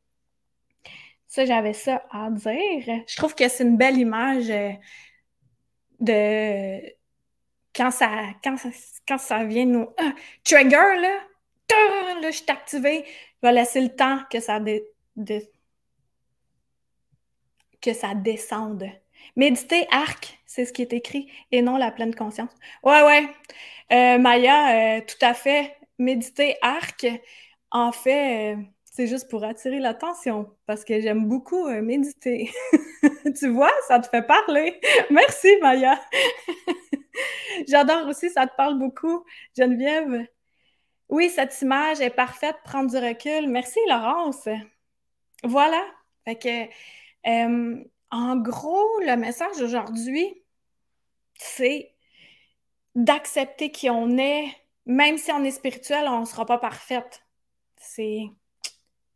Ça, 1.27 1.45
j'avais 1.47 1.73
ça 1.73 2.05
à 2.11 2.31
dire. 2.31 3.05
Je 3.07 3.17
trouve 3.17 3.35
que 3.35 3.49
c'est 3.49 3.65
une 3.65 3.77
belle 3.77 3.99
image 3.99 4.51
euh, 4.51 4.73
de 6.01 6.98
quand 7.79 7.93
ça, 7.93 8.11
quand 8.43 8.57
quand 9.07 9.19
ça 9.19 9.45
vient 9.45 9.65
nous 9.65 9.89
ah, 9.97 10.13
trigger, 10.45 11.01
là, 11.01 11.15
là, 11.71 12.31
je 12.31 12.37
suis 12.37 12.45
activée, 12.49 13.05
je 13.41 13.49
vais 13.49 13.55
laisser 13.55 13.81
le 13.81 13.95
temps 13.95 14.19
que 14.31 14.41
ça, 14.41 14.59
que 17.81 17.95
ça 17.95 18.15
descende. 18.15 18.85
Méditer 19.37 19.87
arc, 19.93 20.41
c'est 20.45 20.65
ce 20.65 20.73
qui 20.73 20.83
est 20.83 20.93
écrit, 20.93 21.31
et 21.53 21.63
non 21.63 21.77
la 21.77 21.93
pleine 21.93 22.15
conscience. 22.15 22.51
Ouais, 22.83 23.03
ouais. 23.03 23.29
Euh, 23.93 24.19
Maya, 24.19 24.99
euh, 24.99 25.01
tout 25.07 25.25
à 25.25 25.33
fait. 25.33 25.77
Méditer 25.99 26.57
arc, 26.61 27.07
en 27.71 27.93
fait, 27.93 28.55
euh, 28.55 28.63
c'est 28.85 29.07
juste 29.07 29.31
pour 29.31 29.45
attirer 29.45 29.79
l'attention, 29.79 30.51
parce 30.67 30.85
que 30.85 31.01
j'aime 31.01 31.27
beaucoup 31.27 31.69
méditer. 31.69 32.51
tu 33.39 33.49
vois, 33.51 33.73
ça 33.87 34.01
te 34.01 34.09
fait 34.09 34.27
parler. 34.27 34.81
Merci, 35.11 35.57
Maya. 35.63 36.01
J'adore 37.69 38.09
aussi, 38.09 38.31
ça 38.31 38.47
te 38.47 38.55
parle 38.57 38.79
beaucoup, 38.79 39.25
Geneviève. 39.57 40.27
Oui, 41.09 41.31
cette 41.31 41.61
image 41.63 42.01
est 42.01 42.11
parfaite, 42.11 42.57
prendre 42.65 42.91
du 42.91 42.97
recul. 42.97 43.49
Merci, 43.49 43.79
Laurence. 43.89 44.49
Voilà. 45.43 45.83
Que, 46.27 46.69
en 48.11 48.37
gros, 48.37 49.01
le 49.01 49.17
message 49.17 49.61
aujourd'hui, 49.63 50.43
c'est 51.35 51.95
d'accepter 52.95 53.71
qui 53.71 53.89
on 53.89 54.19
est, 54.19 54.47
même 54.85 55.17
si 55.19 55.33
on 55.33 55.43
est 55.45 55.51
spirituel, 55.51 56.07
on 56.09 56.21
ne 56.21 56.25
sera 56.27 56.45
pas 56.45 56.59
parfaite. 56.59 57.23
C'est, 57.77 58.25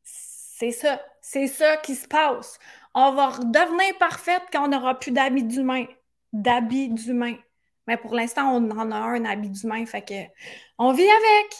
c'est 0.05 0.71
ça. 0.71 1.01
C'est 1.21 1.47
ça 1.47 1.77
qui 1.79 1.95
se 1.95 2.09
passe. 2.09 2.59
On 2.95 3.13
va 3.13 3.29
redevenir 3.29 3.97
parfaite 3.99 4.43
quand 4.53 4.65
on 4.65 4.69
n'aura 4.69 4.99
plus 4.99 5.13
d'habits 5.13 5.45
d'humain. 5.45 5.87
D'habits 6.33 6.89
d'humain. 6.89 7.37
Mais 7.87 7.97
pour 7.97 8.15
l'instant, 8.15 8.55
on 8.57 8.71
en 8.71 8.91
a 8.93 8.97
un 8.97 9.25
habit 9.25 9.51
d'humain, 9.51 9.85
fait 9.87 10.03
que 10.03 10.33
on 10.79 10.93
vit 10.93 11.09
avec. 11.09 11.55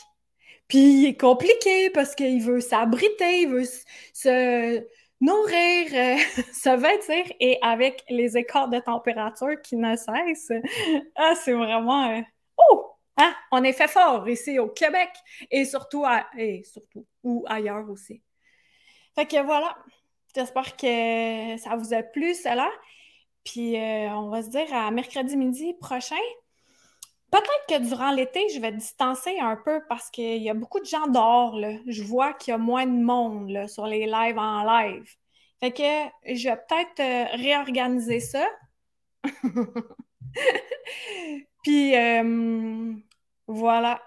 Puis 0.69 0.79
il 0.79 1.07
est 1.07 1.21
compliqué 1.21 1.91
parce 1.91 2.15
qu'il 2.15 2.43
veut 2.43 2.61
s'abriter, 2.61 3.43
il 3.43 3.49
veut 3.49 3.65
se 4.15 4.83
nourrir, 5.21 5.87
euh, 5.93 6.17
se 6.53 6.77
vêtir 6.77 7.33
et 7.41 7.59
avec 7.63 8.05
les 8.09 8.37
écarts 8.37 8.69
de 8.69 8.79
température 8.79 9.61
qui 9.63 9.77
ne 9.77 9.97
cessent, 9.97 10.53
ah, 11.17 11.35
c'est 11.37 11.53
vraiment 11.53 12.11
euh, 12.11 12.21
oh, 12.57 12.87
hein? 13.17 13.35
on 13.53 13.63
est 13.65 13.73
fait 13.73 13.89
fort 13.89 14.29
ici 14.29 14.59
au 14.59 14.69
Québec 14.69 15.11
et 15.51 15.65
surtout 15.65 16.05
et 16.37 16.65
surtout 16.65 17.07
ou 17.23 17.45
ailleurs 17.49 17.89
aussi. 17.89 18.23
Fait 19.15 19.27
que 19.27 19.43
voilà, 19.43 19.77
j'espère 20.35 20.77
que 20.77 21.57
ça 21.59 21.77
vous 21.77 21.93
a 21.95 22.03
plu 22.03 22.35
cela. 22.35 22.69
Puis 23.45 23.77
euh, 23.77 24.11
on 24.11 24.29
va 24.29 24.43
se 24.43 24.49
dire 24.49 24.73
à 24.73 24.91
mercredi 24.91 25.37
midi 25.37 25.75
prochain. 25.75 26.17
Peut-être 27.31 27.67
que 27.69 27.89
durant 27.89 28.13
l'été, 28.13 28.49
je 28.51 28.61
vais 28.61 28.73
distancer 28.73 29.39
un 29.39 29.57
peu 29.57 29.81
parce 29.89 30.11
qu'il 30.11 30.43
y 30.43 30.51
a 30.51 30.55
beaucoup 30.55 30.81
de 30.81 30.85
gens 30.85 31.07
dehors. 31.07 31.59
Là. 31.59 31.73
Je 31.87 32.03
vois 32.03 32.35
qu'il 32.35 32.53
y 32.53 32.55
a 32.55 32.59
moins 32.59 32.87
de 32.87 33.03
monde 33.03 33.67
sur 33.69 33.87
les 33.87 34.07
lives 34.07 34.39
en 34.39 34.65
live. 34.65 35.09
Fait 35.59 35.73
que 35.73 36.35
je 36.35 36.49
vais 36.49 36.57
peut-être 36.57 37.01
euh, 37.01 37.37
réorganiser 37.37 38.21
ça. 38.21 38.47
Puis 41.63 41.97
euh, 41.97 42.93
voilà. 43.47 44.03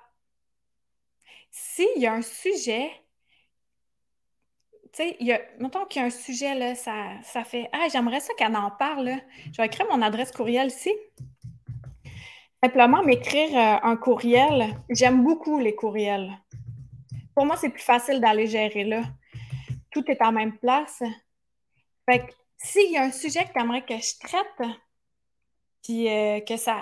S'il 1.49 1.97
y 2.01 2.05
a 2.05 2.13
un 2.13 2.21
sujet, 2.21 2.91
tu 4.95 5.03
mettons 5.59 5.85
qu'il 5.85 6.01
y 6.01 6.03
a 6.03 6.07
un 6.07 6.11
sujet, 6.11 6.55
là, 6.55 6.75
ça, 6.75 7.43
fait 7.43 7.69
Ah, 7.73 7.87
j'aimerais 7.91 8.19
ça 8.19 8.33
qu'elle 8.37 8.55
en 8.55 8.71
parle. 8.71 9.11
Je 9.51 9.61
vais 9.61 9.67
écrire 9.67 9.87
mon 9.91 10.01
adresse 10.01 10.31
courriel 10.31 10.67
ici 10.67 10.91
simplement 12.65 13.03
m'écrire 13.03 13.55
euh, 13.55 13.89
un 13.89 13.95
courriel. 13.95 14.75
J'aime 14.89 15.23
beaucoup 15.23 15.59
les 15.59 15.75
courriels. 15.75 16.31
Pour 17.35 17.45
moi, 17.45 17.57
c'est 17.57 17.69
plus 17.69 17.83
facile 17.83 18.19
d'aller 18.19 18.47
gérer 18.47 18.83
là. 18.83 19.03
Tout 19.91 20.03
est 20.09 20.21
en 20.21 20.31
même 20.31 20.57
place. 20.57 21.03
Fait 22.09 22.19
que 22.19 22.31
s'il 22.57 22.91
y 22.91 22.97
a 22.97 23.03
un 23.03 23.11
sujet 23.11 23.43
que 23.45 23.53
tu 23.53 23.59
aimerais 23.59 23.83
que 23.83 23.93
je 23.95 24.19
traite, 24.19 24.69
puis 25.83 26.09
euh, 26.09 26.39
que 26.39 26.57
ça, 26.57 26.79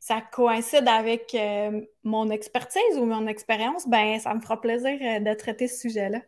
ça 0.00 0.22
coïncide 0.22 0.88
avec 0.88 1.34
euh, 1.34 1.82
mon 2.02 2.30
expertise 2.30 2.96
ou 2.96 3.04
mon 3.04 3.26
expérience, 3.26 3.86
ben 3.86 4.18
ça 4.18 4.32
me 4.32 4.40
fera 4.40 4.58
plaisir 4.58 4.98
de 5.20 5.34
traiter 5.34 5.68
ce 5.68 5.80
sujet-là. 5.80 6.20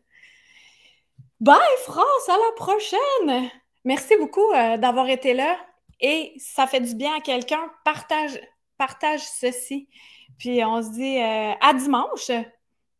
Bye 1.40 1.60
France, 1.84 2.28
à 2.28 2.32
la 2.32 2.52
prochaine! 2.56 3.50
Merci 3.84 4.16
beaucoup 4.16 4.52
d'avoir 4.52 5.08
été 5.08 5.34
là 5.34 5.56
et 6.00 6.32
ça 6.36 6.66
fait 6.66 6.80
du 6.80 6.96
bien 6.96 7.14
à 7.16 7.20
quelqu'un. 7.20 7.70
Partage, 7.84 8.40
partage 8.76 9.20
ceci. 9.20 9.88
Puis 10.36 10.64
on 10.64 10.82
se 10.82 10.90
dit 10.90 11.18
euh, 11.18 11.52
à 11.60 11.74
dimanche 11.74 12.32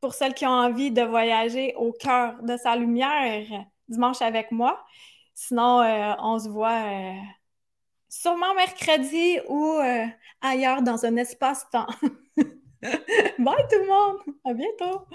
pour 0.00 0.14
celles 0.14 0.34
qui 0.34 0.46
ont 0.46 0.50
envie 0.50 0.92
de 0.92 1.02
voyager 1.02 1.74
au 1.74 1.92
cœur 1.92 2.40
de 2.44 2.56
sa 2.56 2.76
lumière, 2.76 3.44
dimanche 3.88 4.22
avec 4.22 4.52
moi. 4.52 4.84
Sinon, 5.34 5.80
euh, 5.80 6.14
on 6.20 6.38
se 6.38 6.48
voit 6.48 6.84
euh, 6.84 7.14
sûrement 8.08 8.54
mercredi 8.54 9.40
ou 9.48 9.80
ailleurs 10.40 10.82
dans 10.82 11.04
un 11.04 11.16
espace-temps. 11.16 11.88
Bye 12.36 13.66
tout 13.68 13.80
le 13.80 13.88
monde! 13.88 14.36
À 14.44 14.54
bientôt! 14.54 15.06